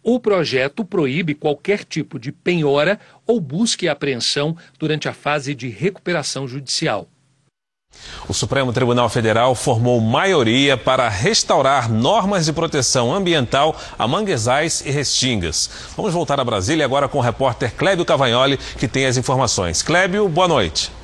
[0.03, 5.69] O projeto proíbe qualquer tipo de penhora ou busca e apreensão durante a fase de
[5.69, 7.09] recuperação judicial.
[8.29, 14.91] O Supremo Tribunal Federal formou maioria para restaurar normas de proteção ambiental a manguezais e
[14.91, 15.71] restingas.
[15.97, 19.83] Vamos voltar a Brasília agora com o repórter Clébio Cavagnoli, que tem as informações.
[19.83, 20.98] Clébio, boa noite.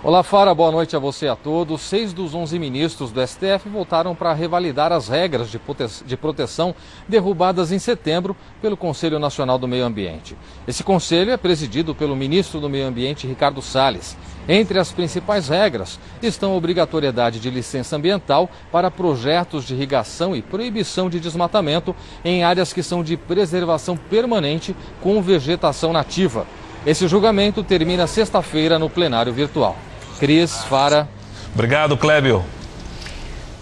[0.00, 1.80] Olá, Fara, boa noite a você e a todos.
[1.80, 5.60] Seis dos onze ministros do STF voltaram para revalidar as regras de,
[6.06, 6.72] de proteção
[7.08, 10.36] derrubadas em setembro pelo Conselho Nacional do Meio Ambiente.
[10.68, 14.16] Esse conselho é presidido pelo ministro do Meio Ambiente, Ricardo Salles.
[14.48, 20.40] Entre as principais regras estão a obrigatoriedade de licença ambiental para projetos de irrigação e
[20.40, 26.46] proibição de desmatamento em áreas que são de preservação permanente com vegetação nativa.
[26.86, 29.76] Esse julgamento termina sexta-feira no plenário virtual.
[30.18, 31.08] Cris, Fara.
[31.54, 32.44] Obrigado, Clébio.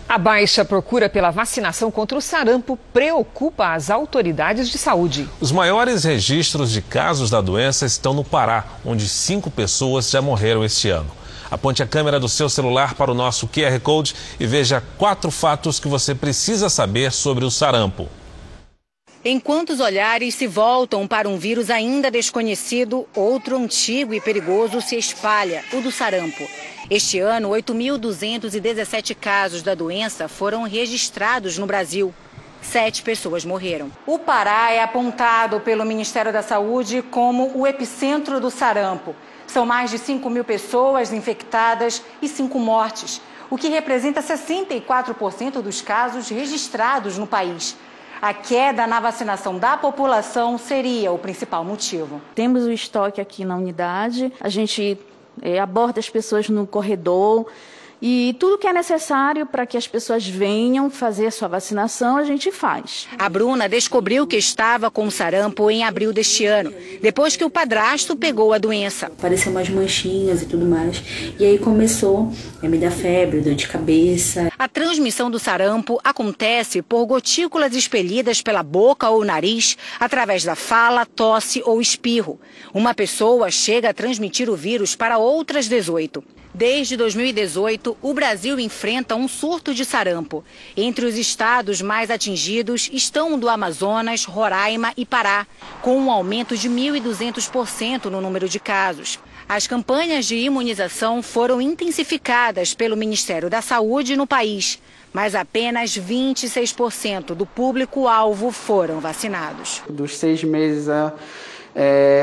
[0.09, 5.29] A baixa procura pela vacinação contra o sarampo preocupa as autoridades de saúde.
[5.41, 10.65] Os maiores registros de casos da doença estão no Pará, onde cinco pessoas já morreram
[10.65, 11.11] este ano.
[11.51, 15.81] Aponte a câmera do seu celular para o nosso QR Code e veja quatro fatos
[15.81, 18.09] que você precisa saber sobre o sarampo.
[19.29, 24.97] Enquanto os olhares se voltam para um vírus ainda desconhecido, outro antigo e perigoso se
[24.97, 26.49] espalha, o do sarampo.
[26.89, 32.15] Este ano, 8.217 casos da doença foram registrados no Brasil.
[32.63, 33.91] Sete pessoas morreram.
[34.07, 39.13] O Pará é apontado pelo Ministério da Saúde como o epicentro do sarampo.
[39.45, 45.83] São mais de 5 mil pessoas infectadas e cinco mortes, o que representa 64% dos
[45.83, 47.75] casos registrados no país.
[48.21, 52.21] A queda na vacinação da população seria o principal motivo.
[52.35, 54.99] Temos o estoque aqui na unidade, a gente
[55.43, 57.47] é, aborda as pessoas no corredor,
[58.01, 62.25] e tudo que é necessário para que as pessoas venham fazer a sua vacinação, a
[62.25, 63.09] gente faz.
[63.19, 68.15] A Bruna descobriu que estava com sarampo em abril deste ano, depois que o padrasto
[68.15, 69.07] pegou a doença.
[69.07, 71.03] Apareceu umas manchinhas e tudo mais.
[71.39, 72.33] E aí começou
[72.63, 74.51] a me dar febre, dor de cabeça.
[74.59, 81.07] A transmissão do sarampo acontece por gotículas expelidas pela boca ou nariz, através da fala,
[81.07, 82.39] tosse ou espirro.
[82.75, 86.23] Uma pessoa chega a transmitir o vírus para outras 18.
[86.57, 90.43] Desde 2018, o Brasil enfrenta um surto de sarampo.
[90.75, 95.47] Entre os estados mais atingidos estão o do Amazonas, Roraima e Pará,
[95.83, 99.19] com um aumento de 1.200% no número de casos.
[99.47, 104.81] As campanhas de imunização foram intensificadas pelo Ministério da Saúde no país,
[105.13, 109.83] mas apenas 26% do público-alvo foram vacinados.
[109.91, 111.13] Dos seis meses a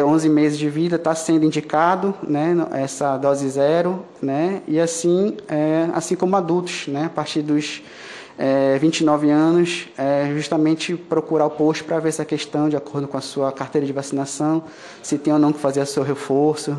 [0.05, 5.89] 11 meses de vida está sendo indicado né, essa dose zero, né, e assim, é,
[5.93, 7.83] assim como adultos, né, a partir dos
[8.37, 13.17] é, 29 anos, é, justamente procurar o posto para ver essa questão, de acordo com
[13.17, 14.63] a sua carteira de vacinação,
[15.01, 16.75] se tem ou não que fazer o seu reforço.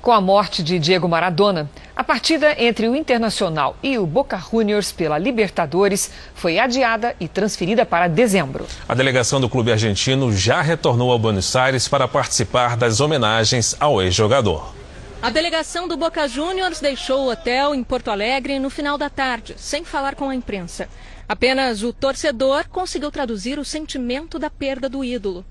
[0.00, 1.68] Com a morte de Diego Maradona,
[2.10, 8.08] partida entre o Internacional e o Boca Juniors pela Libertadores foi adiada e transferida para
[8.08, 8.66] dezembro.
[8.88, 14.02] A delegação do clube argentino já retornou a Buenos Aires para participar das homenagens ao
[14.02, 14.74] ex-jogador.
[15.22, 19.54] A delegação do Boca Juniors deixou o hotel em Porto Alegre no final da tarde,
[19.56, 20.88] sem falar com a imprensa.
[21.28, 25.44] Apenas o torcedor conseguiu traduzir o sentimento da perda do ídolo.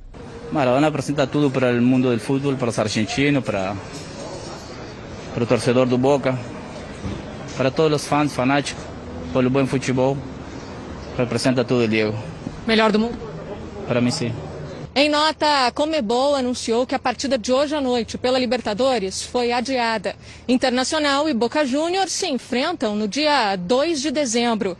[0.51, 3.77] Maradona apresenta tudo para o mundo do futebol, para os argentinos, para,
[5.33, 6.37] para o torcedor do Boca,
[7.55, 8.83] para todos os fãs, fanáticos,
[9.33, 10.17] pelo bom futebol.
[11.17, 12.17] Representa tudo, Diego.
[12.65, 13.17] Melhor do mundo?
[13.87, 14.33] Para mim, sim.
[14.95, 19.51] Em nota, a Comebol anunciou que a partida de hoje à noite pela Libertadores foi
[19.51, 20.15] adiada.
[20.47, 24.77] Internacional e Boca Juniors se enfrentam no dia 2 de dezembro.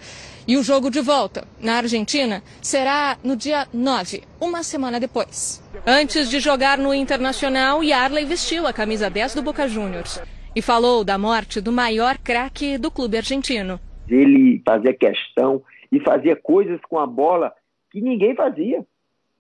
[0.48, 5.62] E o jogo de volta, na Argentina, será no dia 9, uma semana depois.
[5.86, 10.20] Antes de jogar no Internacional, Yarley vestiu a camisa 10 do Boca Juniors
[10.60, 13.80] e falou da morte do maior craque do clube argentino.
[14.10, 17.54] Ele fazia questão e fazia coisas com a bola
[17.90, 18.86] que ninguém fazia.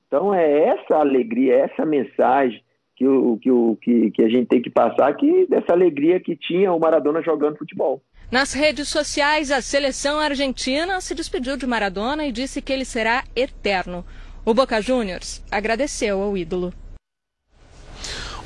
[0.07, 2.63] Então é essa alegria, essa mensagem
[2.95, 6.37] que, o, que, o, que, que a gente tem que passar, que dessa alegria que
[6.37, 8.01] tinha o Maradona jogando futebol.
[8.31, 13.25] Nas redes sociais, a seleção argentina se despediu de Maradona e disse que ele será
[13.35, 14.05] eterno.
[14.45, 16.73] O Boca Juniors agradeceu ao ídolo.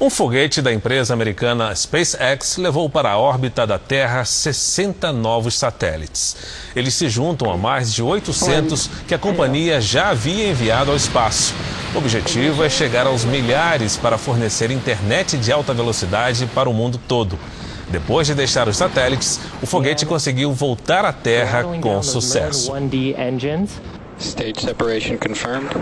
[0.01, 6.35] Um foguete da empresa americana SpaceX levou para a órbita da Terra 60 novos satélites.
[6.75, 11.53] Eles se juntam a mais de 800 que a companhia já havia enviado ao espaço.
[11.93, 16.99] O objetivo é chegar aos milhares para fornecer internet de alta velocidade para o mundo
[17.07, 17.37] todo.
[17.89, 22.73] Depois de deixar os satélites, o foguete conseguiu voltar à Terra com sucesso.
[24.19, 25.73] Stage separation confirmed.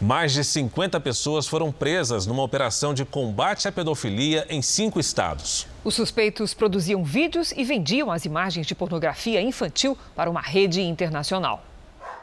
[0.00, 5.66] Mais de 50 pessoas foram presas numa operação de combate à pedofilia em cinco estados.
[5.82, 11.64] Os suspeitos produziam vídeos e vendiam as imagens de pornografia infantil para uma rede internacional.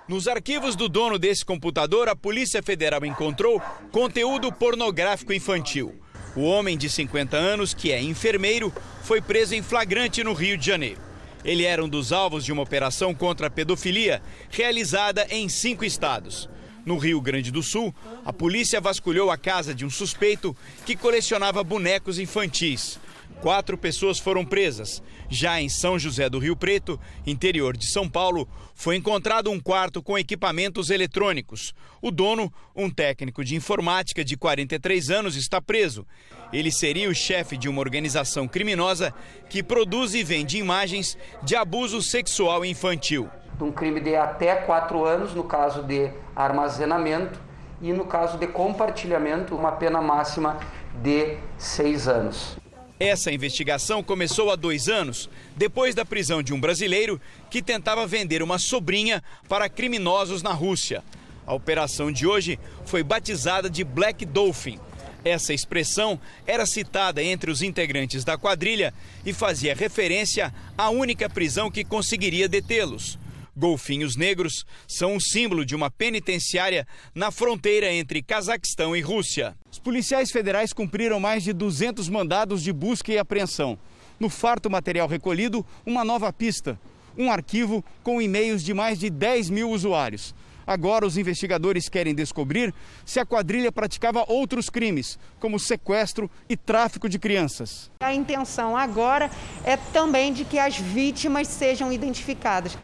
[0.07, 3.59] Nos arquivos do dono desse computador, a Polícia Federal encontrou
[3.91, 5.95] conteúdo pornográfico infantil.
[6.35, 8.71] O homem de 50 anos, que é enfermeiro,
[9.01, 11.01] foi preso em flagrante no Rio de Janeiro.
[11.43, 14.21] Ele era um dos alvos de uma operação contra a pedofilia
[14.51, 16.47] realizada em cinco estados.
[16.85, 20.55] No Rio Grande do Sul, a polícia vasculhou a casa de um suspeito
[20.85, 22.99] que colecionava bonecos infantis.
[23.41, 25.03] Quatro pessoas foram presas.
[25.29, 30.01] Já em São José do Rio Preto, interior de São Paulo, foi encontrado um quarto
[30.01, 31.73] com equipamentos eletrônicos.
[32.01, 36.05] O dono, um técnico de informática de 43 anos, está preso.
[36.51, 39.13] Ele seria o chefe de uma organização criminosa
[39.49, 43.29] que produz e vende imagens de abuso sexual infantil
[43.63, 47.39] um crime de até quatro anos, no caso de armazenamento,
[47.81, 50.59] e no caso de compartilhamento, uma pena máxima
[51.01, 52.57] de seis anos.
[52.99, 58.41] Essa investigação começou há dois anos, depois da prisão de um brasileiro que tentava vender
[58.43, 61.03] uma sobrinha para criminosos na Rússia.
[61.45, 64.79] A operação de hoje foi batizada de Black Dolphin.
[65.25, 68.93] Essa expressão era citada entre os integrantes da quadrilha
[69.25, 73.17] e fazia referência à única prisão que conseguiria detê-los.
[73.55, 79.55] Golfinhos negros são um símbolo de uma penitenciária na fronteira entre Cazaquistão e Rússia.
[79.71, 83.77] Os policiais federais cumpriram mais de 200 mandados de busca e apreensão.
[84.19, 86.79] No farto material recolhido, uma nova pista.
[87.15, 90.33] Um arquivo com e-mails de mais de 10 mil usuários.
[90.65, 92.73] Agora, os investigadores querem descobrir
[93.05, 97.91] se a quadrilha praticava outros crimes, como sequestro e tráfico de crianças.
[98.01, 99.29] A intenção agora
[99.63, 102.77] é também de que as vítimas sejam identificadas.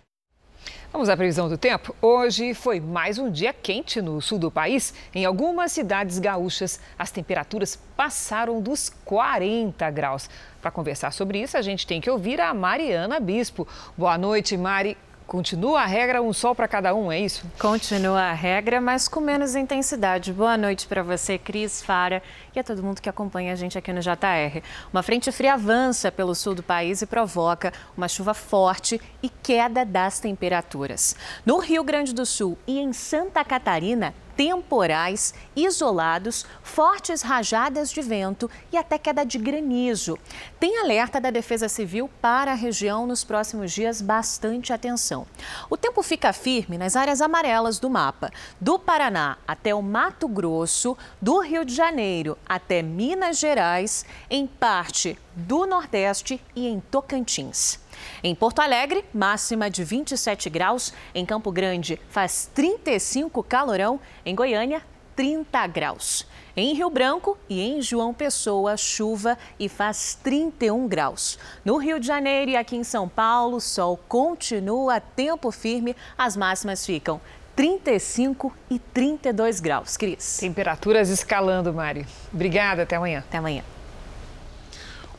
[0.91, 1.95] Vamos à previsão do tempo?
[2.01, 4.91] Hoje foi mais um dia quente no sul do país.
[5.13, 10.27] Em algumas cidades gaúchas, as temperaturas passaram dos 40 graus.
[10.59, 13.67] Para conversar sobre isso, a gente tem que ouvir a Mariana Bispo.
[13.95, 14.97] Boa noite, Mari.
[15.29, 17.45] Continua a regra, um sol para cada um, é isso?
[17.59, 20.33] Continua a regra, mas com menos intensidade.
[20.33, 22.23] Boa noite para você, Cris, Fara
[22.55, 24.63] e a todo mundo que acompanha a gente aqui no JR.
[24.91, 29.85] Uma frente fria avança pelo sul do país e provoca uma chuva forte e queda
[29.85, 31.15] das temperaturas.
[31.45, 38.49] No Rio Grande do Sul e em Santa Catarina, temporais, isolados, fortes rajadas de vento
[38.71, 40.17] e até queda de granizo.
[40.57, 45.27] Tem alerta da Defesa Civil para a região nos próximos dias, bastante atenção.
[45.69, 48.31] O tempo fica firme nas áreas amarelas do mapa,
[48.61, 55.19] do Paraná até o Mato Grosso, do Rio de Janeiro até Minas Gerais, em parte
[55.35, 57.77] do Nordeste e em Tocantins.
[58.23, 60.93] Em Porto Alegre, máxima de 27 graus.
[61.13, 63.99] Em Campo Grande, faz 35 calorão.
[64.25, 64.81] Em Goiânia,
[65.15, 66.25] 30 graus.
[66.55, 71.37] Em Rio Branco e em João Pessoa, chuva e faz 31 graus.
[71.63, 75.95] No Rio de Janeiro e aqui em São Paulo, sol continua tempo firme.
[76.17, 77.19] As máximas ficam
[77.55, 79.97] 35 e 32 graus.
[79.97, 80.37] Cris.
[80.37, 82.05] Temperaturas escalando, Mari.
[82.33, 83.19] Obrigada, até amanhã.
[83.19, 83.63] Até amanhã.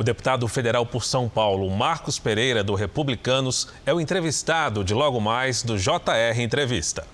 [0.00, 5.20] O deputado federal por São Paulo, Marcos Pereira, do Republicanos, é o entrevistado de logo
[5.20, 7.06] mais do JR Entrevista.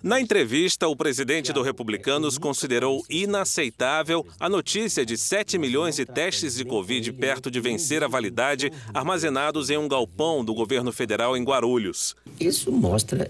[0.00, 6.54] Na entrevista, o presidente do Republicanos considerou inaceitável a notícia de 7 milhões de testes
[6.54, 11.42] de Covid perto de vencer a validade armazenados em um galpão do governo federal em
[11.42, 12.14] Guarulhos.
[12.38, 13.28] Isso mostra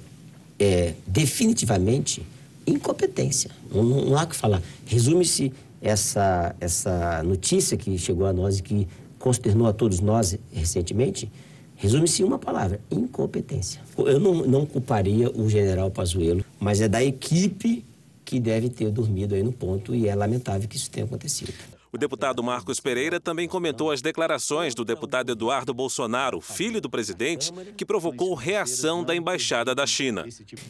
[0.58, 2.22] é, definitivamente
[2.68, 3.50] incompetência.
[3.72, 4.62] Não, não há o que falar.
[4.86, 8.88] Resume-se essa, essa notícia que chegou a nós e que
[9.18, 11.30] consternou a todos nós recentemente
[11.78, 13.80] Resume-se em uma palavra: incompetência.
[13.96, 17.84] Eu não, não culparia o general Pazuello, mas é da equipe
[18.24, 21.54] que deve ter dormido aí no ponto e é lamentável que isso tenha acontecido.
[21.90, 27.50] O deputado Marcos Pereira também comentou as declarações do deputado Eduardo Bolsonaro, filho do presidente,
[27.76, 30.26] que provocou reação da embaixada da China.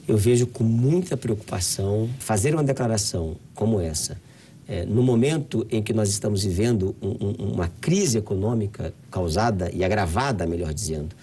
[0.07, 4.17] Eu vejo com muita preocupação fazer uma declaração como essa
[4.69, 9.83] é, no momento em que nós estamos vivendo um, um, uma crise econômica causada e
[9.83, 11.17] agravada, melhor dizendo,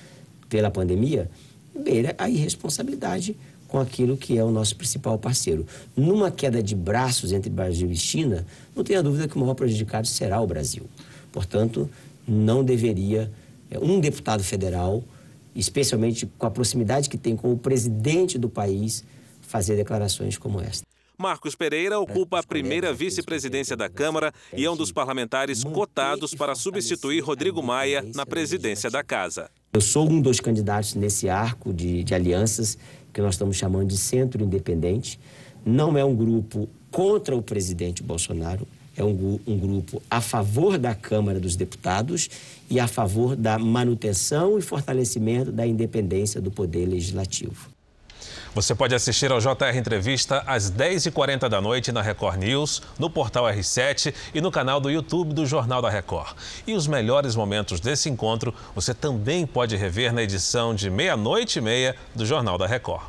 [0.49, 1.29] pela pandemia,
[1.73, 3.37] beira a irresponsabilidade
[3.67, 5.65] com aquilo que é o nosso principal parceiro.
[5.95, 8.45] Numa queda de braços entre Brasil e China,
[8.75, 10.83] não tenha dúvida que o maior prejudicado será o Brasil.
[11.31, 11.89] Portanto,
[12.27, 13.31] não deveria
[13.69, 15.03] é, um deputado federal,
[15.55, 19.03] especialmente com a proximidade que tem com o presidente do país,
[19.41, 20.85] fazer declarações como esta.
[21.17, 26.55] Marcos Pereira ocupa a primeira vice-presidência da Câmara e é um dos parlamentares cotados para
[26.55, 29.49] substituir Rodrigo Maia na presidência da Casa.
[29.73, 32.77] Eu sou um dos candidatos nesse arco de, de alianças
[33.15, 35.17] que nós estamos chamando de Centro Independente.
[35.65, 40.93] Não é um grupo contra o presidente Bolsonaro, é um, um, grupo a favor da
[40.93, 42.29] Câmara dos Deputados
[42.69, 47.74] e a favor da manutenção e fortalecimento da independência do Poder Legislativo.
[48.53, 53.45] Você pode assistir ao JR Entrevista às 10h40 da noite na Record News, no portal
[53.45, 56.35] R7 e no canal do YouTube do Jornal da Record.
[56.65, 61.61] E os melhores momentos desse encontro você também pode rever na edição de meia-noite e
[61.61, 63.03] meia do Jornal da Record.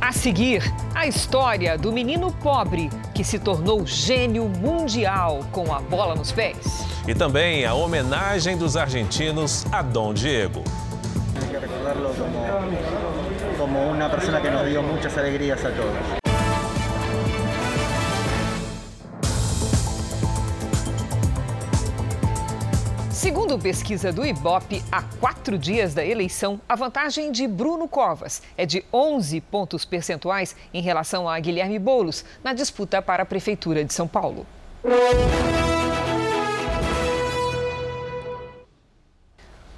[0.00, 0.62] A seguir,
[0.94, 6.84] a história do menino pobre que se tornou gênio mundial com a bola nos pés.
[7.06, 10.62] E também a homenagem dos argentinos a Dom Diego
[13.58, 16.18] como una persona que nos dio muchas alegrías a todos.
[23.10, 28.64] Segundo pesquisa do Ibope, há quatro dias da eleição, a vantagem de Bruno Covas é
[28.64, 33.92] de 11 pontos percentuais em relação a Guilherme Boulos na disputa para a Prefeitura de
[33.92, 34.46] São Paulo.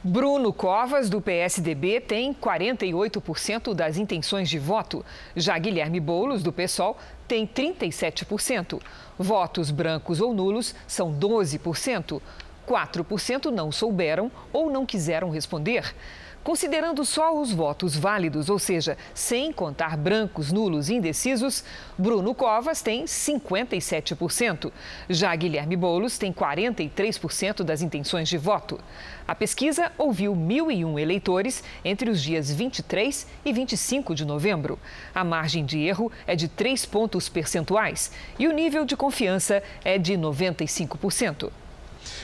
[0.02, 5.04] Bruno Covas, do PSDB, tem 48% das intenções de voto.
[5.36, 6.96] Já Guilherme Boulos, do PSOL,
[7.28, 8.80] tem 37%.
[9.18, 12.18] Votos brancos ou nulos são 12%.
[12.66, 15.94] 4% não souberam ou não quiseram responder.
[16.42, 21.62] Considerando só os votos válidos, ou seja, sem contar brancos, nulos e indecisos,
[21.98, 24.72] Bruno Covas tem 57%.
[25.08, 28.80] Já Guilherme Boulos tem 43% das intenções de voto.
[29.28, 34.78] A pesquisa ouviu 1.001 eleitores entre os dias 23 e 25 de novembro.
[35.14, 39.98] A margem de erro é de 3 pontos percentuais e o nível de confiança é
[39.98, 41.50] de 95%.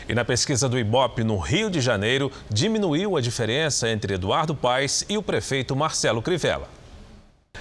[0.08, 5.04] E na pesquisa do Ibope no Rio de Janeiro, diminuiu a diferença entre Eduardo Paes
[5.08, 6.68] e o prefeito Marcelo Crivella.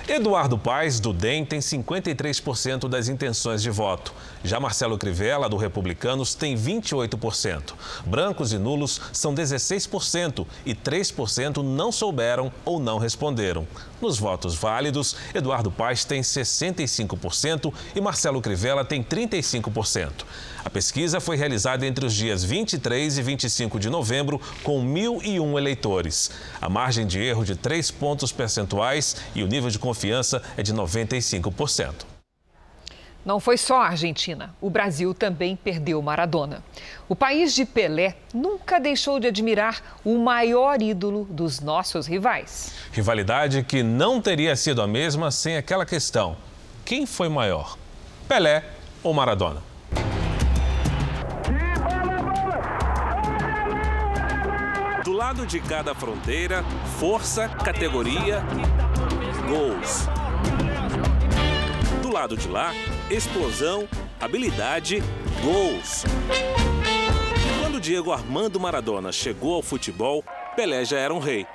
[0.07, 4.13] Eduardo Paes, do DEM, tem 53% das intenções de voto.
[4.43, 7.73] Já Marcelo Crivella, do Republicanos, tem 28%.
[8.05, 13.67] Brancos e nulos são 16% e 3% não souberam ou não responderam.
[14.01, 20.25] Nos votos válidos, Eduardo Paes tem 65% e Marcelo Crivella tem 35%.
[20.63, 26.31] A pesquisa foi realizada entre os dias 23 e 25 de novembro, com 1.001 eleitores.
[26.61, 30.73] A margem de erro de 3 pontos percentuais e o nível de confiança é de
[30.73, 32.14] 95%.
[33.25, 34.53] Não foi só a Argentina.
[34.61, 36.63] O Brasil também perdeu Maradona.
[37.09, 42.73] O país de Pelé nunca deixou de admirar o maior ídolo dos nossos rivais.
[42.91, 46.37] Rivalidade que não teria sido a mesma sem aquela questão:
[46.85, 47.79] quem foi maior,
[48.27, 48.63] Pelé
[49.01, 49.63] ou Maradona?
[55.03, 56.63] Do lado de cada fronteira,
[56.99, 58.43] força, categoria,
[59.47, 60.07] gols.
[62.03, 62.71] Do lado de lá,
[63.09, 63.87] explosão,
[64.19, 65.01] habilidade,
[65.43, 66.03] gols.
[67.61, 70.23] Quando Diego Armando Maradona chegou ao futebol,
[70.55, 71.45] Pelé já era um rei.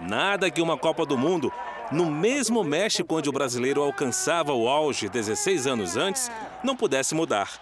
[0.00, 1.52] Nada que uma Copa do Mundo,
[1.90, 6.30] no mesmo México onde o brasileiro alcançava o auge 16 anos antes,
[6.62, 7.60] não pudesse mudar.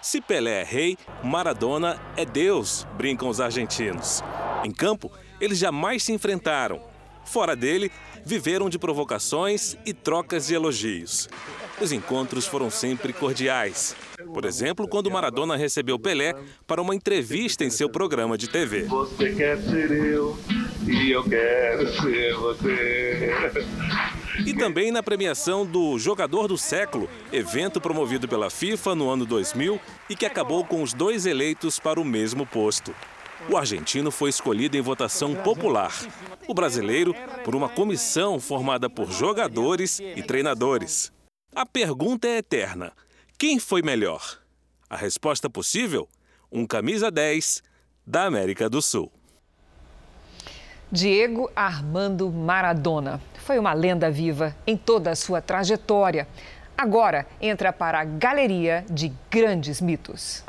[0.00, 4.22] Se Pelé é rei, Maradona é Deus, brincam os argentinos.
[4.62, 5.10] Em campo,
[5.40, 6.82] eles jamais se enfrentaram.
[7.24, 7.90] Fora dele,
[8.22, 11.28] viveram de provocações e trocas de elogios.
[11.80, 13.96] Os encontros foram sempre cordiais.
[14.32, 16.34] Por exemplo, quando Maradona recebeu Pelé
[16.66, 18.84] para uma entrevista em seu programa de TV.
[18.84, 20.38] Você quer ser eu
[20.86, 23.30] e eu quero ser você.
[24.46, 29.80] E também na premiação do Jogador do Século, evento promovido pela FIFA no ano 2000
[30.08, 32.94] e que acabou com os dois eleitos para o mesmo posto.
[33.48, 35.92] O argentino foi escolhido em votação popular.
[36.48, 37.14] O brasileiro,
[37.44, 41.13] por uma comissão formada por jogadores e treinadores.
[41.56, 42.92] A pergunta é eterna:
[43.38, 44.40] quem foi melhor?
[44.90, 46.08] A resposta possível?
[46.50, 47.62] Um camisa 10
[48.04, 49.12] da América do Sul.
[50.90, 56.26] Diego Armando Maradona foi uma lenda viva em toda a sua trajetória.
[56.76, 60.44] Agora entra para a galeria de grandes mitos.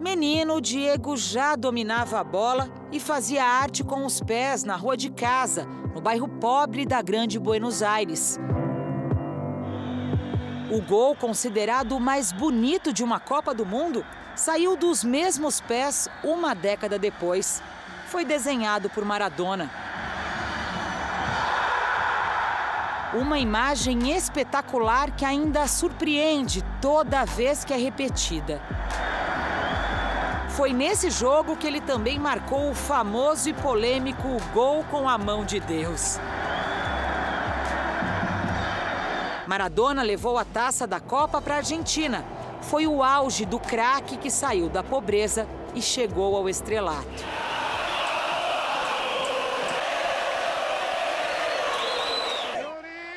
[0.00, 5.10] Menino, Diego já dominava a bola e fazia arte com os pés na rua de
[5.10, 8.40] casa, no bairro pobre da Grande Buenos Aires.
[10.68, 14.04] O gol, considerado o mais bonito de uma Copa do Mundo,
[14.34, 17.62] saiu dos mesmos pés uma década depois.
[18.08, 19.70] Foi desenhado por Maradona.
[23.14, 28.60] Uma imagem espetacular que ainda surpreende toda vez que é repetida.
[30.50, 35.44] Foi nesse jogo que ele também marcou o famoso e polêmico gol com a mão
[35.44, 36.18] de Deus.
[39.46, 42.24] Maradona levou a taça da Copa para a Argentina.
[42.62, 47.24] Foi o auge do craque que saiu da pobreza e chegou ao estrelato.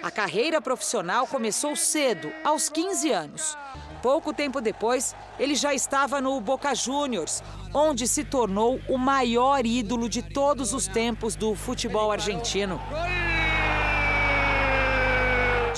[0.03, 3.57] A carreira profissional começou cedo, aos 15 anos.
[4.01, 10.07] Pouco tempo depois, ele já estava no Boca Juniors, onde se tornou o maior ídolo
[10.07, 12.80] de todos os tempos do futebol argentino.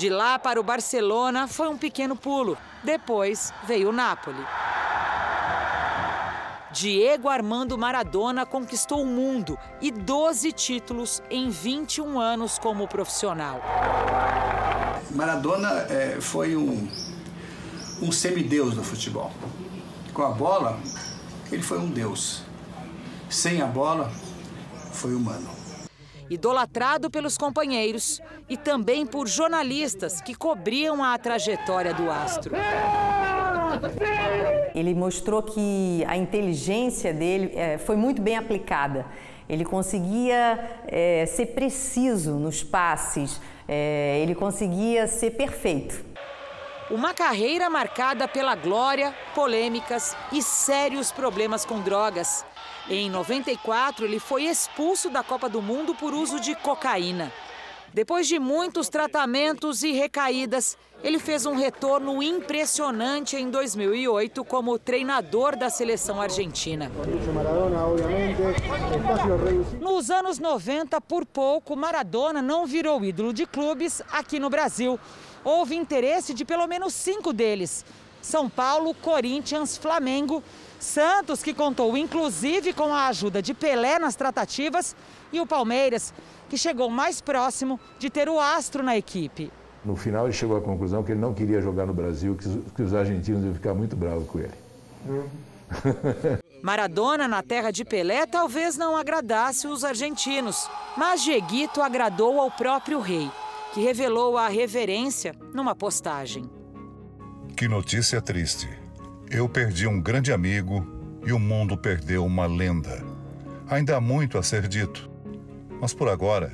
[0.02, 2.58] De lá para o Barcelona foi um pequeno pulo.
[2.84, 4.44] Depois veio o Napoli.
[6.72, 13.62] Diego Armando Maradona conquistou o mundo e 12 títulos em 21 anos como profissional.
[15.12, 16.90] Maradona é, foi um,
[18.02, 19.32] um semideus do futebol.
[20.16, 20.80] Com a bola,
[21.52, 22.42] ele foi um deus.
[23.30, 24.12] Sem a bola,
[24.94, 25.61] foi humano.
[26.32, 32.56] Idolatrado pelos companheiros e também por jornalistas que cobriam a trajetória do astro.
[34.74, 39.06] Ele mostrou que a inteligência dele é, foi muito bem aplicada.
[39.50, 46.02] Ele conseguia é, ser preciso nos passes, é, ele conseguia ser perfeito.
[46.90, 52.46] Uma carreira marcada pela glória, polêmicas e sérios problemas com drogas.
[52.94, 57.32] Em 94, ele foi expulso da Copa do Mundo por uso de cocaína.
[57.94, 65.56] Depois de muitos tratamentos e recaídas, ele fez um retorno impressionante em 2008 como treinador
[65.56, 66.92] da seleção argentina.
[69.80, 75.00] Nos anos 90, por pouco, Maradona não virou ídolo de clubes aqui no Brasil.
[75.46, 77.86] Houve interesse de pelo menos cinco deles:
[78.22, 80.44] São Paulo, Corinthians, Flamengo,
[80.84, 84.96] Santos, que contou inclusive com a ajuda de Pelé nas tratativas,
[85.32, 86.14] e o Palmeiras,
[86.50, 89.52] que chegou mais próximo de ter o astro na equipe.
[89.86, 92.38] No final, ele chegou à conclusão que ele não queria jogar no Brasil,
[92.76, 94.54] que os argentinos iam ficar muito bravos com ele.
[96.62, 103.00] Maradona, na terra de Pelé, talvez não agradasse os argentinos, mas Dieguito agradou ao próprio
[103.00, 103.32] rei,
[103.74, 106.50] que revelou a reverência numa postagem.
[107.58, 108.70] Que notícia triste.
[109.34, 110.86] Eu perdi um grande amigo
[111.26, 113.02] e o mundo perdeu uma lenda.
[113.70, 115.10] Ainda há muito a ser dito.
[115.80, 116.52] Mas por agora,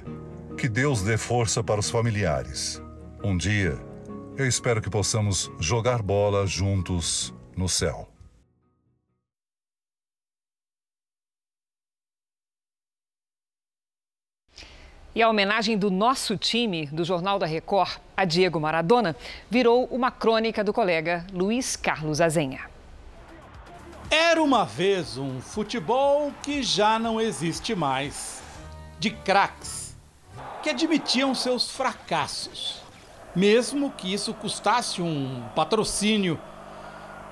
[0.56, 2.80] que Deus dê força para os familiares.
[3.24, 3.76] Um dia,
[4.38, 8.08] eu espero que possamos jogar bola juntos no céu.
[15.18, 19.16] E a homenagem do nosso time, do Jornal da Record, a Diego Maradona,
[19.50, 22.70] virou uma crônica do colega Luiz Carlos Azenha.
[24.12, 28.44] Era uma vez um futebol que já não existe mais.
[29.00, 29.98] De craques
[30.62, 32.84] que admitiam seus fracassos,
[33.36, 36.40] mesmo que isso custasse um patrocínio.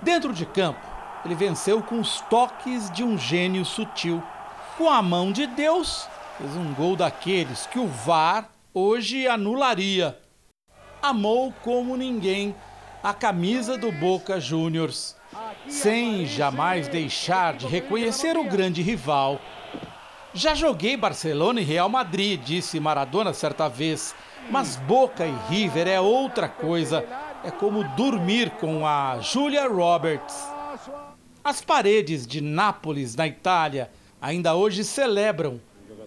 [0.01, 0.81] Dentro de campo,
[1.23, 4.23] ele venceu com os toques de um gênio sutil.
[4.75, 10.17] Com a mão de Deus, fez um gol daqueles que o VAR hoje anularia.
[11.01, 12.55] Amou como ninguém
[13.01, 15.15] a camisa do Boca Juniors,
[15.67, 19.39] sem jamais deixar de reconhecer o grande rival.
[20.33, 24.13] Já joguei Barcelona e Real Madrid, disse Maradona certa vez,
[24.49, 27.05] mas Boca e River é outra coisa.
[27.43, 30.35] É como dormir com a Julia Roberts.
[31.43, 35.61] As paredes de Nápoles, na Itália, ainda hoje celebram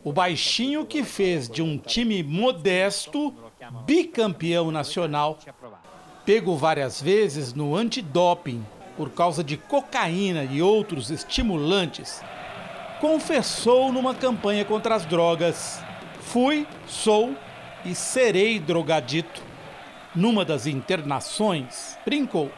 [0.05, 3.35] o baixinho que fez de um time modesto
[3.85, 5.39] bicampeão nacional
[6.25, 8.65] pego várias vezes no antidoping
[8.99, 12.21] por causa de cocaína e outros estimulantes,
[13.01, 15.81] confessou numa campanha contra as drogas:
[16.21, 17.35] fui, sou
[17.85, 19.41] e serei drogadito.
[20.15, 22.51] Numa das internações, brincou.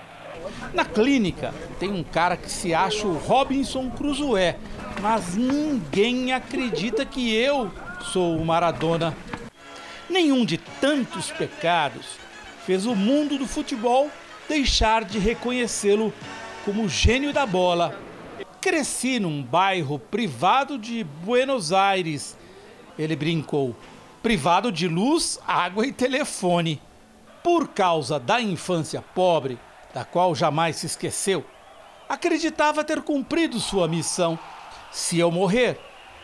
[0.72, 4.54] Na clínica tem um cara que se acha o Robinson Crusoe,
[5.00, 7.70] mas ninguém acredita que eu
[8.12, 9.16] sou o Maradona.
[10.08, 12.06] Nenhum de tantos pecados
[12.66, 14.10] fez o mundo do futebol
[14.48, 16.12] deixar de reconhecê-lo
[16.64, 17.98] como gênio da bola.
[18.60, 22.36] Cresci num bairro privado de Buenos Aires,
[22.98, 23.74] ele brincou,
[24.22, 26.80] privado de luz, água e telefone.
[27.42, 29.58] Por causa da infância pobre,
[29.94, 31.44] da qual jamais se esqueceu,
[32.08, 34.38] acreditava ter cumprido sua missão.
[34.90, 35.78] Se eu morrer,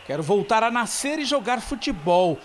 [0.05, 2.37] quero voltar a nascer e jogar futebol.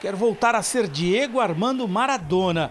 [0.00, 2.70] Quero voltar a ser Diego Armando Maradona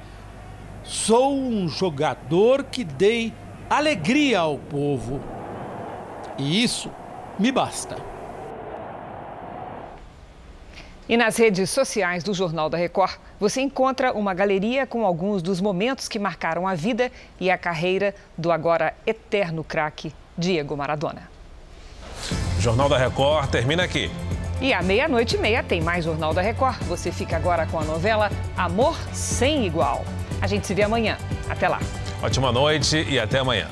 [0.83, 3.33] Sou um jogador que dei
[3.69, 5.21] alegria ao povo.
[6.37, 6.91] E isso
[7.37, 8.10] me basta.
[11.11, 15.59] E nas redes sociais do Jornal da Record, você encontra uma galeria com alguns dos
[15.59, 21.29] momentos que marcaram a vida e a carreira do agora eterno craque Diego Maradona.
[22.57, 24.09] O Jornal da Record termina aqui.
[24.61, 26.77] E à meia-noite e meia tem mais Jornal da Record.
[26.83, 30.05] Você fica agora com a novela Amor Sem Igual.
[30.41, 31.17] A gente se vê amanhã.
[31.49, 31.81] Até lá.
[32.23, 33.67] Ótima noite e até amanhã.